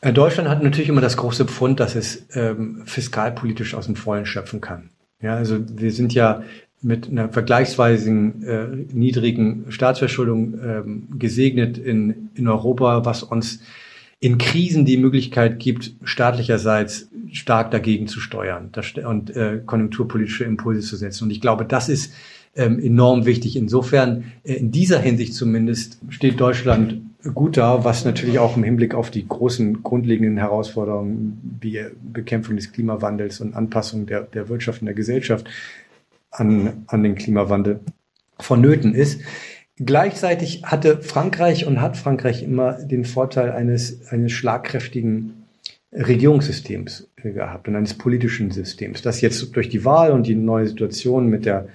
Äh, 0.00 0.12
Deutschland 0.12 0.48
hat 0.48 0.62
natürlich 0.62 0.88
immer 0.88 1.00
das 1.00 1.16
große 1.16 1.46
Pfund, 1.46 1.80
dass 1.80 1.94
es 1.94 2.26
ähm, 2.34 2.82
fiskalpolitisch 2.84 3.74
aus 3.74 3.86
dem 3.86 3.96
Vollen 3.96 4.26
schöpfen 4.26 4.60
kann. 4.60 4.90
Ja, 5.20 5.34
also 5.36 5.58
wir 5.66 5.92
sind 5.92 6.12
ja 6.14 6.42
mit 6.82 7.08
einer 7.08 7.30
vergleichsweise 7.30 8.10
äh, 8.10 8.66
niedrigen 8.92 9.64
Staatsverschuldung 9.70 10.54
ähm, 10.62 11.08
gesegnet 11.18 11.78
in, 11.78 12.28
in 12.34 12.46
Europa, 12.46 13.06
was 13.06 13.22
uns 13.22 13.60
in 14.24 14.38
Krisen 14.38 14.86
die 14.86 14.96
Möglichkeit 14.96 15.58
gibt, 15.58 15.96
staatlicherseits 16.02 17.10
stark 17.30 17.70
dagegen 17.72 18.06
zu 18.06 18.20
steuern 18.20 18.70
und 19.06 19.36
äh, 19.36 19.60
konjunkturpolitische 19.66 20.44
Impulse 20.44 20.80
zu 20.80 20.96
setzen. 20.96 21.24
Und 21.24 21.30
ich 21.30 21.42
glaube, 21.42 21.66
das 21.66 21.90
ist 21.90 22.14
ähm, 22.56 22.78
enorm 22.78 23.26
wichtig. 23.26 23.54
Insofern, 23.54 24.32
äh, 24.42 24.54
in 24.54 24.70
dieser 24.70 24.98
Hinsicht 24.98 25.34
zumindest, 25.34 25.98
steht 26.08 26.40
Deutschland 26.40 27.02
gut 27.34 27.58
da, 27.58 27.84
was 27.84 28.06
natürlich 28.06 28.38
auch 28.38 28.56
im 28.56 28.64
Hinblick 28.64 28.94
auf 28.94 29.10
die 29.10 29.28
großen 29.28 29.82
grundlegenden 29.82 30.38
Herausforderungen 30.38 31.58
wie 31.60 31.84
Bekämpfung 32.10 32.56
des 32.56 32.72
Klimawandels 32.72 33.42
und 33.42 33.54
Anpassung 33.54 34.06
der, 34.06 34.22
der 34.22 34.48
Wirtschaft 34.48 34.80
und 34.80 34.86
der 34.86 34.94
Gesellschaft 34.94 35.50
an, 36.30 36.84
an 36.86 37.02
den 37.02 37.14
Klimawandel 37.14 37.80
vonnöten 38.38 38.94
ist. 38.94 39.20
Gleichzeitig 39.76 40.62
hatte 40.64 41.02
Frankreich 41.02 41.66
und 41.66 41.80
hat 41.80 41.96
Frankreich 41.96 42.42
immer 42.44 42.74
den 42.74 43.04
Vorteil 43.04 43.50
eines, 43.50 44.06
eines 44.08 44.30
schlagkräftigen 44.30 45.44
Regierungssystems 45.92 47.08
gehabt 47.16 47.66
und 47.66 47.74
eines 47.74 47.94
politischen 47.94 48.50
Systems, 48.50 49.02
das 49.02 49.20
jetzt 49.20 49.56
durch 49.56 49.68
die 49.68 49.84
Wahl 49.84 50.12
und 50.12 50.26
die 50.26 50.34
neue 50.36 50.68
Situation 50.68 51.28
mit 51.28 51.44
der, 51.44 51.68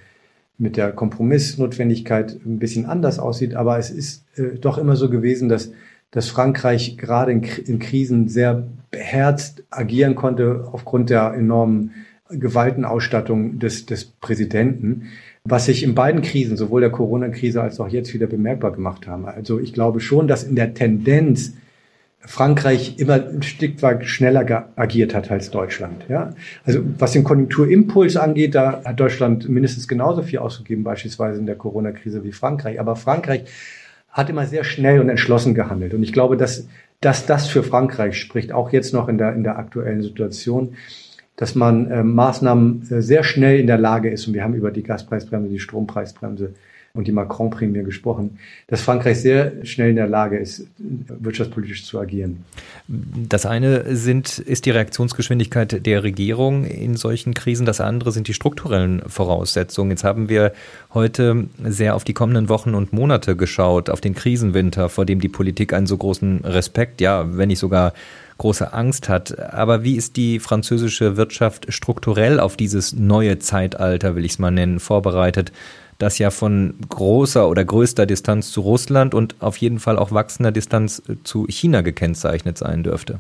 mit 0.58 0.78
der 0.78 0.92
Kompromissnotwendigkeit 0.92 2.40
ein 2.46 2.60
bisschen 2.60 2.86
anders 2.86 3.20
aussieht. 3.20 3.56
Aber 3.56 3.78
es 3.78 3.90
ist 3.90 4.26
äh, 4.38 4.58
doch 4.60 4.78
immer 4.78 4.96
so 4.96 5.10
gewesen, 5.10 5.50
dass, 5.50 5.72
dass 6.12 6.30
Frankreich 6.30 6.98
gerade 6.98 7.32
in, 7.32 7.44
in 7.44 7.80
Krisen 7.80 8.30
sehr 8.30 8.68
beherzt 8.92 9.64
agieren 9.70 10.16
konnte 10.16 10.70
aufgrund 10.72 11.10
der 11.10 11.34
enormen 11.34 11.92
Gewaltenausstattung 12.30 13.60
des, 13.60 13.86
des 13.86 14.06
Präsidenten 14.06 15.10
was 15.44 15.66
sich 15.66 15.84
in 15.84 15.96
beiden 15.96 16.22
Krisen, 16.22 16.58
sowohl 16.58 16.82
der 16.82 16.90
Corona-Krise 16.90 17.62
als 17.62 17.80
auch 17.80 17.88
jetzt 17.88 18.14
wieder 18.14 18.28
bemerkbar 18.28 18.72
gemacht 18.72 19.08
haben. 19.08 19.26
Also 19.26 19.60
ich 19.60 19.74
glaube 19.74 20.00
schon, 20.00 20.28
dass 20.28 20.44
in 20.44 20.56
der 20.56 20.74
Tendenz 20.74 21.54
Frankreich 22.22 23.00
immer 23.00 23.14
ein 23.14 23.42
Stück 23.42 23.82
weit 23.82 24.06
schneller 24.06 24.70
agiert 24.76 25.16
hat 25.16 25.32
als 25.32 25.52
Deutschland. 25.52 26.06
Ja? 26.10 26.34
Also 26.66 26.82
was 26.98 27.14
den 27.14 27.24
Konjunkturimpuls 27.24 28.18
angeht, 28.18 28.56
da 28.56 28.82
hat 28.84 29.00
Deutschland 29.00 29.48
mindestens 29.48 29.88
genauso 29.88 30.22
viel 30.22 30.40
ausgegeben, 30.40 30.84
beispielsweise 30.84 31.40
in 31.40 31.46
der 31.46 31.56
Corona-Krise 31.56 32.24
wie 32.24 32.34
Frankreich. 32.34 32.80
Aber 32.80 32.98
Frankreich 32.98 33.46
hat 34.10 34.30
immer 34.30 34.46
sehr 34.46 34.66
schnell 34.66 35.00
und 35.00 35.10
entschlossen 35.10 35.54
gehandelt. 35.54 35.94
Und 35.94 36.04
ich 36.04 36.12
glaube, 36.12 36.36
dass, 36.36 36.68
dass 37.00 37.26
das 37.26 37.48
für 37.48 37.64
Frankreich 37.64 38.18
spricht, 38.18 38.52
auch 38.52 38.72
jetzt 38.72 38.94
noch 38.94 39.08
in 39.08 39.18
der, 39.18 39.34
in 39.34 39.44
der 39.44 39.58
aktuellen 39.58 40.02
Situation 40.02 40.76
dass 41.40 41.56
man 41.56 41.90
äh, 41.90 42.04
Maßnahmen 42.04 42.92
äh, 42.92 43.02
sehr 43.02 43.24
schnell 43.24 43.62
in 43.62 43.68
der 43.68 43.78
Lage 43.78 44.10
ist, 44.10 44.28
und 44.28 44.34
wir 44.34 44.44
haben 44.44 44.56
über 44.56 44.72
die 44.72 44.84
Gaspreisbremse, 44.84 45.50
die 45.50 45.60
Strompreisbremse 45.60 46.54
und 46.94 47.08
die 47.08 47.14
Macron-Prämie 47.14 47.84
gesprochen, 47.84 48.40
dass 48.68 48.82
Frankreich 48.82 49.22
sehr 49.22 49.66
schnell 49.66 49.92
in 49.92 49.96
der 49.96 50.08
Lage 50.08 50.38
ist, 50.38 50.68
wirtschaftspolitisch 50.78 51.86
zu 51.86 51.98
agieren. 51.98 52.44
Das 52.90 53.46
eine 53.46 53.96
sind, 53.96 54.40
ist 54.40 54.66
die 54.66 54.72
Reaktionsgeschwindigkeit 54.72 55.86
der 55.86 56.04
Regierung 56.04 56.66
in 56.66 56.98
solchen 56.98 57.34
Krisen. 57.34 57.66
Das 57.66 57.80
andere 57.80 58.12
sind 58.12 58.28
die 58.28 58.34
strukturellen 58.34 59.02
Voraussetzungen. 59.08 59.92
Jetzt 59.92 60.04
haben 60.04 60.28
wir 60.28 60.52
heute 60.94 61.46
sehr 61.64 61.96
auf 61.96 62.04
die 62.04 62.14
kommenden 62.14 62.50
Wochen 62.50 62.74
und 62.74 62.92
Monate 62.92 63.38
geschaut, 63.38 63.90
auf 63.90 64.02
den 64.02 64.14
Krisenwinter, 64.14 64.90
vor 64.90 65.06
dem 65.06 65.22
die 65.22 65.30
Politik 65.30 65.72
einen 65.72 65.88
so 65.88 65.96
großen 65.96 66.42
Respekt, 66.44 67.00
ja, 67.00 67.38
wenn 67.38 67.48
nicht 67.48 67.60
sogar 67.60 67.94
große 68.40 68.74
Angst 68.74 69.08
hat. 69.08 69.54
Aber 69.54 69.84
wie 69.84 69.96
ist 69.96 70.18
die 70.18 70.40
französische 70.40 71.16
Wirtschaft 71.16 71.72
strukturell 71.72 72.40
auf 72.40 72.58
dieses 72.58 72.94
neue 72.94 73.38
Zeitalter, 73.38 74.16
will 74.16 74.26
ich 74.26 74.34
es 74.34 74.40
mal 74.40 74.50
nennen, 74.50 74.80
vorbereitet? 74.80 75.52
das 76.00 76.18
ja 76.18 76.32
von 76.32 76.74
großer 76.88 77.48
oder 77.48 77.64
größter 77.64 78.06
Distanz 78.06 78.52
zu 78.52 78.62
Russland 78.62 79.14
und 79.14 79.36
auf 79.42 79.58
jeden 79.58 79.80
Fall 79.80 80.00
auch 80.00 80.14
wachsender 80.14 80.54
Distanz 80.54 81.04
zu 81.26 81.46
China 81.48 81.82
gekennzeichnet 81.82 82.58
sein 82.58 82.84
dürfte. 82.84 83.20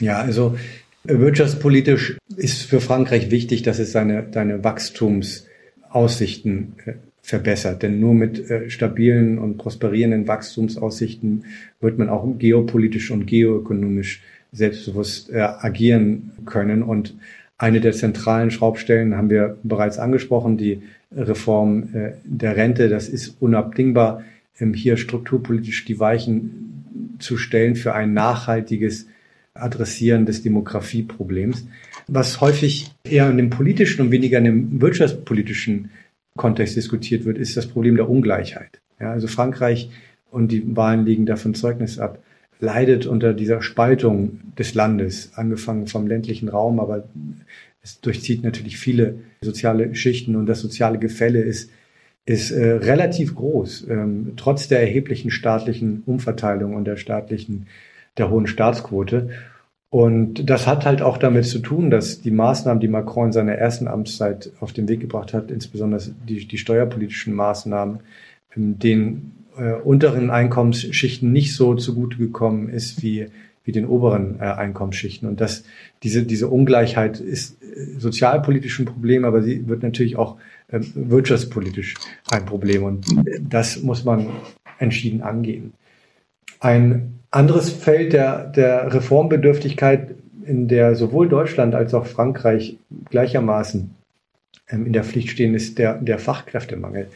Ja, 0.00 0.18
also 0.18 0.58
wirtschaftspolitisch 1.04 2.18
ist 2.36 2.62
für 2.62 2.80
Frankreich 2.80 3.30
wichtig, 3.30 3.62
dass 3.62 3.78
es 3.78 3.92
seine, 3.92 4.26
seine 4.32 4.64
Wachstumsaussichten 4.64 6.74
äh, 6.84 6.94
verbessert. 7.28 7.82
Denn 7.82 8.00
nur 8.00 8.14
mit 8.14 8.50
äh, 8.50 8.70
stabilen 8.70 9.38
und 9.38 9.58
prosperierenden 9.58 10.26
Wachstumsaussichten 10.26 11.44
wird 11.78 11.98
man 11.98 12.08
auch 12.08 12.26
geopolitisch 12.38 13.10
und 13.10 13.26
geoökonomisch 13.26 14.22
selbstbewusst 14.50 15.30
äh, 15.30 15.40
agieren 15.40 16.30
können. 16.46 16.82
Und 16.82 17.14
eine 17.58 17.80
der 17.82 17.92
zentralen 17.92 18.50
Schraubstellen 18.50 19.14
haben 19.14 19.28
wir 19.28 19.58
bereits 19.62 19.98
angesprochen, 19.98 20.56
die 20.56 20.80
Reform 21.14 21.90
äh, 21.92 22.12
der 22.24 22.56
Rente. 22.56 22.88
Das 22.88 23.10
ist 23.10 23.36
unabdingbar, 23.40 24.22
ähm, 24.58 24.72
hier 24.72 24.96
strukturpolitisch 24.96 25.84
die 25.84 26.00
Weichen 26.00 27.16
zu 27.18 27.36
stellen 27.36 27.76
für 27.76 27.94
ein 27.94 28.14
nachhaltiges 28.14 29.06
Adressieren 29.52 30.24
des 30.24 30.42
Demografieproblems, 30.42 31.66
was 32.06 32.40
häufig 32.40 32.90
eher 33.04 33.28
in 33.28 33.36
dem 33.36 33.50
politischen 33.50 34.00
und 34.00 34.12
weniger 34.12 34.38
in 34.38 34.44
dem 34.44 34.80
wirtschaftspolitischen 34.80 35.90
Kontext 36.36 36.76
diskutiert 36.76 37.24
wird, 37.24 37.38
ist 37.38 37.56
das 37.56 37.66
Problem 37.66 37.96
der 37.96 38.08
Ungleichheit. 38.08 38.80
Ja, 39.00 39.12
also 39.12 39.26
Frankreich 39.26 39.90
und 40.30 40.52
die 40.52 40.76
Wahlen 40.76 41.04
legen 41.04 41.26
davon 41.26 41.54
Zeugnis 41.54 41.98
ab, 41.98 42.22
leidet 42.60 43.06
unter 43.06 43.34
dieser 43.34 43.62
Spaltung 43.62 44.40
des 44.58 44.74
Landes, 44.74 45.32
angefangen 45.34 45.86
vom 45.86 46.06
ländlichen 46.06 46.48
Raum, 46.48 46.80
aber 46.80 47.08
es 47.82 48.00
durchzieht 48.00 48.42
natürlich 48.42 48.78
viele 48.78 49.20
soziale 49.40 49.94
Schichten 49.94 50.36
und 50.36 50.46
das 50.46 50.60
soziale 50.60 50.98
Gefälle 50.98 51.40
ist, 51.40 51.70
ist 52.26 52.50
äh, 52.50 52.72
relativ 52.72 53.34
groß, 53.34 53.86
ähm, 53.88 54.32
trotz 54.36 54.68
der 54.68 54.80
erheblichen 54.80 55.30
staatlichen 55.30 56.02
Umverteilung 56.04 56.74
und 56.74 56.84
der 56.84 56.96
staatlichen, 56.96 57.66
der 58.18 58.28
hohen 58.28 58.46
Staatsquote. 58.46 59.30
Und 59.90 60.50
das 60.50 60.66
hat 60.66 60.84
halt 60.84 61.00
auch 61.00 61.16
damit 61.16 61.46
zu 61.46 61.60
tun, 61.60 61.90
dass 61.90 62.20
die 62.20 62.30
Maßnahmen, 62.30 62.80
die 62.80 62.88
Macron 62.88 63.26
in 63.26 63.32
seiner 63.32 63.54
ersten 63.54 63.88
Amtszeit 63.88 64.52
auf 64.60 64.74
den 64.74 64.86
Weg 64.86 65.00
gebracht 65.00 65.32
hat, 65.32 65.50
insbesondere 65.50 66.02
die, 66.28 66.46
die 66.46 66.58
steuerpolitischen 66.58 67.34
Maßnahmen, 67.34 68.00
den 68.54 69.32
äh, 69.56 69.72
unteren 69.72 70.30
Einkommensschichten 70.30 71.32
nicht 71.32 71.54
so 71.54 71.74
zugute 71.74 72.18
gekommen 72.18 72.68
ist 72.68 73.02
wie, 73.02 73.28
wie 73.64 73.72
den 73.72 73.86
oberen 73.86 74.40
äh, 74.40 74.44
Einkommensschichten. 74.44 75.26
Und 75.26 75.40
das, 75.40 75.64
diese, 76.02 76.24
diese 76.24 76.48
Ungleichheit 76.48 77.20
ist 77.20 77.62
äh, 77.62 77.98
sozialpolitisch 77.98 78.78
ein 78.80 78.86
Problem, 78.86 79.24
aber 79.24 79.42
sie 79.42 79.68
wird 79.68 79.82
natürlich 79.82 80.16
auch 80.16 80.36
äh, 80.68 80.80
wirtschaftspolitisch 80.94 81.94
ein 82.30 82.44
Problem. 82.44 82.82
Und 82.84 83.06
das 83.40 83.82
muss 83.82 84.04
man 84.04 84.26
entschieden 84.78 85.22
angehen. 85.22 85.72
Ein 86.60 87.20
anderes 87.30 87.70
Feld 87.70 88.12
der, 88.12 88.46
der 88.46 88.92
Reformbedürftigkeit, 88.92 90.14
in 90.44 90.66
der 90.66 90.94
sowohl 90.94 91.28
Deutschland 91.28 91.74
als 91.74 91.92
auch 91.92 92.06
Frankreich 92.06 92.78
gleichermaßen 93.10 93.94
ähm, 94.70 94.86
in 94.86 94.92
der 94.92 95.04
Pflicht 95.04 95.30
stehen, 95.30 95.54
ist 95.54 95.78
der, 95.78 95.94
der 95.94 96.18
Fachkräftemangel. 96.18 97.08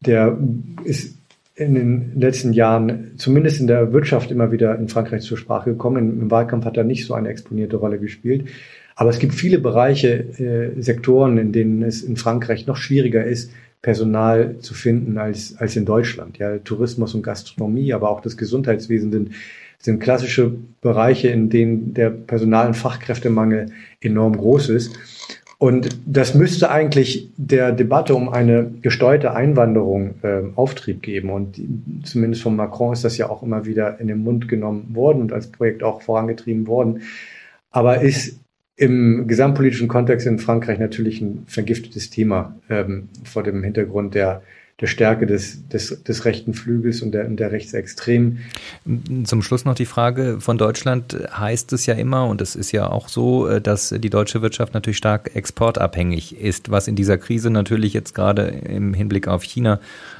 Der 0.00 0.36
ist 0.82 1.16
in 1.56 1.74
den 1.74 2.12
letzten 2.18 2.52
Jahren, 2.52 3.12
zumindest 3.16 3.60
in 3.60 3.68
der 3.68 3.92
Wirtschaft, 3.92 4.32
immer 4.32 4.50
wieder 4.50 4.76
in 4.76 4.88
Frankreich 4.88 5.22
zur 5.22 5.38
Sprache 5.38 5.70
gekommen. 5.70 6.20
Im 6.20 6.30
Wahlkampf 6.30 6.64
hat 6.64 6.76
er 6.76 6.84
nicht 6.84 7.06
so 7.06 7.14
eine 7.14 7.28
exponierte 7.28 7.76
Rolle 7.76 7.98
gespielt. 7.98 8.48
Aber 8.96 9.10
es 9.10 9.18
gibt 9.20 9.34
viele 9.34 9.58
Bereiche, 9.58 10.08
äh, 10.38 10.80
Sektoren, 10.80 11.38
in 11.38 11.52
denen 11.52 11.82
es 11.82 12.02
in 12.02 12.16
Frankreich 12.16 12.66
noch 12.66 12.76
schwieriger 12.76 13.24
ist, 13.24 13.52
Personal 13.84 14.60
zu 14.60 14.72
finden 14.72 15.18
als, 15.18 15.56
als 15.58 15.76
in 15.76 15.84
Deutschland. 15.84 16.38
Ja, 16.38 16.56
Tourismus 16.56 17.14
und 17.14 17.22
Gastronomie, 17.22 17.92
aber 17.92 18.08
auch 18.08 18.22
das 18.22 18.38
Gesundheitswesen 18.38 19.12
sind, 19.12 19.30
sind 19.78 20.00
klassische 20.00 20.54
Bereiche, 20.80 21.28
in 21.28 21.50
denen 21.50 21.92
der 21.92 22.08
Personal- 22.08 22.68
und 22.68 22.78
Fachkräftemangel 22.78 23.66
enorm 24.00 24.38
groß 24.38 24.70
ist. 24.70 24.98
Und 25.58 25.98
das 26.06 26.34
müsste 26.34 26.70
eigentlich 26.70 27.28
der 27.36 27.72
Debatte 27.72 28.14
um 28.14 28.30
eine 28.30 28.70
gesteuerte 28.80 29.34
Einwanderung 29.34 30.14
äh, 30.22 30.40
Auftrieb 30.56 31.02
geben. 31.02 31.28
Und 31.28 31.60
zumindest 32.04 32.42
von 32.42 32.56
Macron 32.56 32.94
ist 32.94 33.04
das 33.04 33.18
ja 33.18 33.28
auch 33.28 33.42
immer 33.42 33.66
wieder 33.66 34.00
in 34.00 34.08
den 34.08 34.24
Mund 34.24 34.48
genommen 34.48 34.94
worden 34.94 35.20
und 35.20 35.30
als 35.30 35.48
Projekt 35.48 35.82
auch 35.82 36.00
vorangetrieben 36.00 36.66
worden. 36.66 37.02
Aber 37.70 38.00
ist 38.00 38.40
im 38.76 39.28
gesamtpolitischen 39.28 39.88
Kontext 39.88 40.26
in 40.26 40.38
Frankreich 40.38 40.78
natürlich 40.78 41.20
ein 41.20 41.44
vergiftetes 41.46 42.10
Thema 42.10 42.56
ähm, 42.68 43.08
vor 43.24 43.42
dem 43.42 43.62
Hintergrund 43.62 44.14
der 44.14 44.42
der 44.80 44.88
Stärke 44.88 45.26
des, 45.26 45.68
des, 45.68 46.02
des 46.02 46.24
rechten 46.24 46.52
Flügels 46.52 47.00
und 47.00 47.12
der, 47.12 47.26
und 47.26 47.38
der 47.38 47.52
Rechtsextremen. 47.52 48.40
Zum 49.24 49.42
Schluss 49.42 49.64
noch 49.64 49.76
die 49.76 49.86
Frage 49.86 50.40
von 50.40 50.58
Deutschland 50.58 51.16
heißt 51.32 51.72
es 51.72 51.86
ja 51.86 51.94
immer, 51.94 52.26
und 52.26 52.40
es 52.40 52.56
ist 52.56 52.72
ja 52.72 52.90
auch 52.90 53.08
so, 53.08 53.46
äh, 53.46 53.60
dass 53.60 53.90
die 53.96 54.10
deutsche 54.10 54.42
Wirtschaft 54.42 54.74
natürlich 54.74 54.96
stark 54.96 55.30
exportabhängig 55.34 56.40
ist, 56.40 56.70
was 56.70 56.88
in 56.88 56.96
dieser 56.96 57.18
Krise 57.18 57.50
natürlich 57.50 57.92
jetzt 57.92 58.14
gerade 58.14 58.42
im 58.42 58.94
Hinblick 58.94 59.28
auf 59.28 59.44
China 59.44 59.78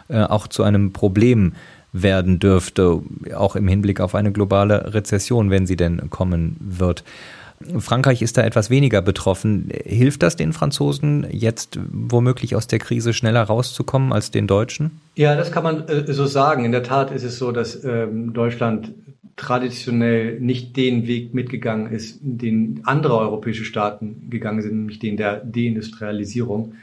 äh, 0.08 0.22
auch 0.22 0.46
zu 0.46 0.62
einem 0.62 0.92
Problem 0.92 1.54
werden 1.92 2.38
dürfte, 2.38 3.02
auch 3.34 3.56
im 3.56 3.66
Hinblick 3.66 4.00
auf 4.00 4.14
eine 4.14 4.32
globale 4.32 4.94
Rezession, 4.94 5.50
wenn 5.50 5.66
sie 5.66 5.76
denn 5.76 6.10
kommen 6.10 6.56
wird. 6.60 7.04
Frankreich 7.78 8.22
ist 8.22 8.36
da 8.36 8.42
etwas 8.42 8.70
weniger 8.70 9.02
betroffen. 9.02 9.70
Hilft 9.84 10.22
das 10.22 10.36
den 10.36 10.52
Franzosen 10.52 11.26
jetzt 11.30 11.78
womöglich 11.90 12.56
aus 12.56 12.66
der 12.66 12.78
Krise 12.78 13.12
schneller 13.12 13.42
rauszukommen 13.42 14.12
als 14.12 14.30
den 14.30 14.46
Deutschen? 14.46 15.00
Ja, 15.16 15.36
das 15.36 15.52
kann 15.52 15.64
man 15.64 15.88
äh, 15.88 16.12
so 16.12 16.26
sagen. 16.26 16.64
In 16.64 16.72
der 16.72 16.82
Tat 16.82 17.10
ist 17.10 17.24
es 17.24 17.38
so, 17.38 17.52
dass 17.52 17.84
ähm, 17.84 18.32
Deutschland 18.32 18.92
traditionell 19.36 20.38
nicht 20.40 20.76
den 20.76 21.06
Weg 21.06 21.34
mitgegangen 21.34 21.92
ist, 21.92 22.20
den 22.22 22.82
andere 22.84 23.18
europäische 23.18 23.64
Staaten 23.64 24.28
gegangen 24.30 24.62
sind, 24.62 24.76
nämlich 24.76 24.98
den 25.00 25.16
der 25.16 25.36
Deindustrialisierung. 25.44 26.74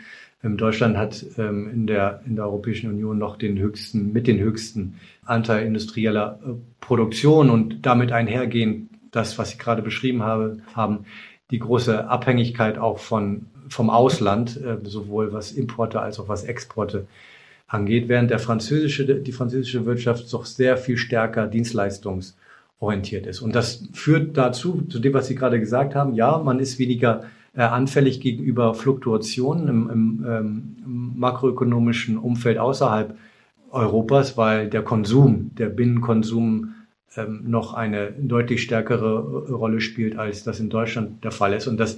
Ähm, 0.44 0.58
Deutschland 0.58 0.98
hat 0.98 1.26
ähm, 1.38 1.70
in, 1.74 1.88
der, 1.88 2.22
in 2.26 2.36
der 2.36 2.46
Europäischen 2.46 2.90
Union 2.90 3.18
noch 3.18 3.38
den 3.38 3.58
höchsten, 3.58 4.12
mit 4.12 4.28
den 4.28 4.40
höchsten 4.40 4.96
Anteil 5.24 5.66
industrieller 5.66 6.40
äh, 6.44 6.50
Produktion 6.82 7.50
und 7.50 7.86
damit 7.86 8.12
einhergehend 8.12 8.91
das, 9.12 9.38
was 9.38 9.54
ich 9.54 9.60
gerade 9.60 9.82
beschrieben 9.82 10.24
habe, 10.24 10.58
haben 10.74 11.06
die 11.52 11.60
große 11.60 12.08
Abhängigkeit 12.08 12.78
auch 12.78 13.00
von, 13.00 13.48
vom 13.68 13.90
Ausland, 13.90 14.58
äh, 14.58 14.78
sowohl 14.84 15.34
was 15.34 15.52
Importe 15.52 16.02
als 16.02 16.20
auch 16.20 16.30
was 16.30 16.44
Exporte 16.44 17.08
angeht, 17.68 18.10
während 18.10 18.32
der 18.32 18.40
französische, 18.40 19.06
die 19.06 19.32
französische 19.32 19.86
Wirtschaft 19.86 20.32
doch 20.34 20.46
sehr 20.46 20.78
viel 20.78 20.98
stärker 20.98 21.48
dienstleistungsorientiert 21.48 23.28
ist. 23.28 23.42
Und 23.42 23.56
das 23.56 23.88
führt 23.94 24.38
dazu, 24.38 24.82
zu 24.90 25.00
dem, 25.00 25.14
was 25.14 25.28
Sie 25.28 25.36
gerade 25.36 25.60
gesagt 25.60 25.96
haben, 25.96 26.14
ja, 26.14 26.38
man 26.38 26.60
ist 26.60 26.80
weniger 26.80 27.26
äh, 27.54 27.62
anfällig 27.62 28.22
gegenüber 28.22 28.74
Fluktuationen 28.74 29.68
im, 29.68 29.90
im 29.90 30.26
ähm, 30.28 31.14
makroökonomischen 31.16 32.18
Umfeld 32.18 32.58
außerhalb 32.58 33.18
Europas, 33.72 34.38
weil 34.38 34.70
der 34.70 34.84
Konsum, 34.84 35.52
der 35.56 35.70
Binnenkonsum 35.70 36.76
ähm, 37.18 37.44
noch 37.46 37.74
eine 37.74 38.12
deutlich 38.12 38.64
stärkere 38.64 39.50
Rolle 39.50 39.82
spielt, 39.82 40.18
als 40.18 40.44
das 40.44 40.60
in 40.60 40.70
Deutschland 40.70 41.24
der 41.24 41.32
Fall 41.32 41.54
ist. 41.54 41.68
Und 41.68 41.78
das, 41.78 41.98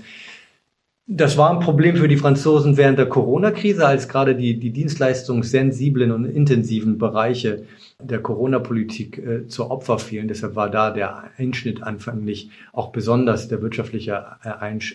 das 1.05 1.37
war 1.37 1.51
ein 1.51 1.59
Problem 1.59 1.97
für 1.97 2.07
die 2.07 2.17
Franzosen 2.17 2.77
während 2.77 2.97
der 2.97 3.07
Corona-Krise, 3.07 3.85
als 3.85 4.07
gerade 4.07 4.35
die, 4.35 4.57
die 4.57 4.71
dienstleistungssensiblen 4.71 6.11
und 6.11 6.25
intensiven 6.25 6.97
Bereiche 6.97 7.65
der 8.01 8.21
Corona-Politik 8.21 9.17
äh, 9.17 9.47
zur 9.47 9.69
Opfer 9.69 9.99
fielen. 9.99 10.27
Deshalb 10.27 10.55
war 10.55 10.69
da 10.69 10.91
der 10.91 11.31
Einschnitt 11.37 11.83
anfänglich 11.83 12.49
auch 12.71 12.91
besonders, 12.91 13.47
der 13.47 13.61
wirtschaftliche 13.61 14.25
äh, 14.43 14.49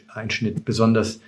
Einschnitt 0.09 0.65
besonders 0.65 1.21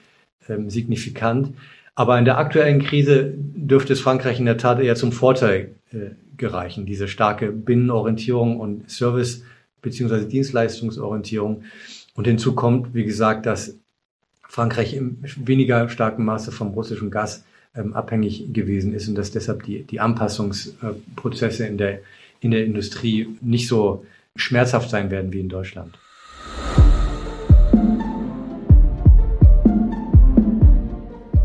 ähm, 0.48 0.70
signifikant. 0.70 1.54
Aber 1.94 2.18
in 2.18 2.24
der 2.24 2.38
aktuellen 2.38 2.80
Krise 2.80 3.34
dürfte 3.36 3.92
es 3.92 4.00
Frankreich 4.00 4.38
in 4.38 4.46
der 4.46 4.56
Tat 4.56 4.80
eher 4.80 4.94
zum 4.94 5.12
Vorteil 5.12 5.74
äh, 5.92 6.10
gereichen, 6.40 6.86
diese 6.86 7.06
starke 7.06 7.52
Binnenorientierung 7.52 8.58
und 8.58 8.90
Service- 8.90 9.44
beziehungsweise 9.82 10.26
Dienstleistungsorientierung. 10.26 11.62
Und 12.14 12.26
hinzu 12.26 12.54
kommt, 12.54 12.94
wie 12.94 13.04
gesagt, 13.04 13.46
dass 13.46 13.76
Frankreich 14.42 14.94
im 14.94 15.18
weniger 15.36 15.88
starken 15.88 16.24
Maße 16.24 16.50
vom 16.52 16.68
russischen 16.68 17.10
Gas 17.10 17.44
ähm, 17.74 17.94
abhängig 17.94 18.52
gewesen 18.52 18.92
ist 18.92 19.08
und 19.08 19.14
dass 19.14 19.30
deshalb 19.30 19.62
die, 19.62 19.84
die 19.84 20.00
Anpassungsprozesse 20.00 21.66
in 21.66 21.78
der, 21.78 22.00
in 22.40 22.50
der 22.50 22.64
Industrie 22.64 23.28
nicht 23.40 23.68
so 23.68 24.04
schmerzhaft 24.34 24.90
sein 24.90 25.10
werden 25.10 25.32
wie 25.32 25.40
in 25.40 25.48
Deutschland. 25.48 25.98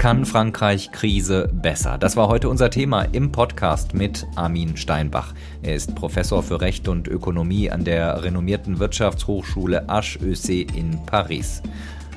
Kann 0.06 0.24
Frankreich 0.24 0.92
Krise 0.92 1.50
besser? 1.52 1.98
Das 1.98 2.16
war 2.16 2.28
heute 2.28 2.48
unser 2.48 2.70
Thema 2.70 3.02
im 3.02 3.32
Podcast 3.32 3.96
mit 3.96 4.28
Armin 4.36 4.78
Steinbach. 4.78 5.34
Er 5.64 5.74
ist 5.74 5.96
Professor 5.96 6.44
für 6.44 6.62
Recht 6.62 6.88
und 6.88 7.08
Ökonomie 7.08 7.72
an 7.72 7.84
der 7.86 8.22
renommierten 8.22 8.78
Wirtschaftshochschule 8.78 9.88
HEC 9.90 10.72
in 10.78 11.04
Paris. 11.08 11.64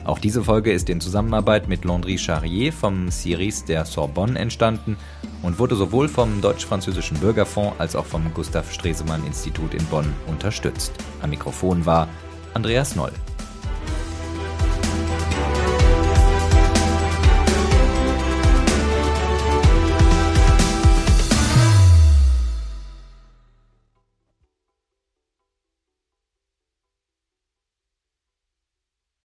Auch 0.05 0.19
diese 0.19 0.45
Folge 0.45 0.71
ist 0.71 0.91
in 0.91 1.01
Zusammenarbeit 1.01 1.67
mit 1.67 1.87
Landry 1.87 2.19
Charrier 2.19 2.75
vom 2.75 3.11
CIRIS 3.11 3.65
der 3.65 3.87
Sorbonne 3.87 4.39
entstanden 4.39 4.99
und 5.41 5.59
wurde 5.59 5.75
sowohl 5.75 6.09
vom 6.09 6.43
Deutsch-Französischen 6.43 7.19
Bürgerfonds 7.21 7.81
als 7.81 7.97
auch 7.97 8.05
vom 8.05 8.35
Gustav 8.35 8.71
Stresemann 8.71 9.25
Institut 9.27 9.73
in 9.73 9.87
Bonn 9.87 10.13
unterstützt. 10.27 10.93
Am 11.23 11.31
Mikrofon 11.31 11.87
war 11.87 12.07
Andreas 12.53 12.97
Noll. 12.97 13.13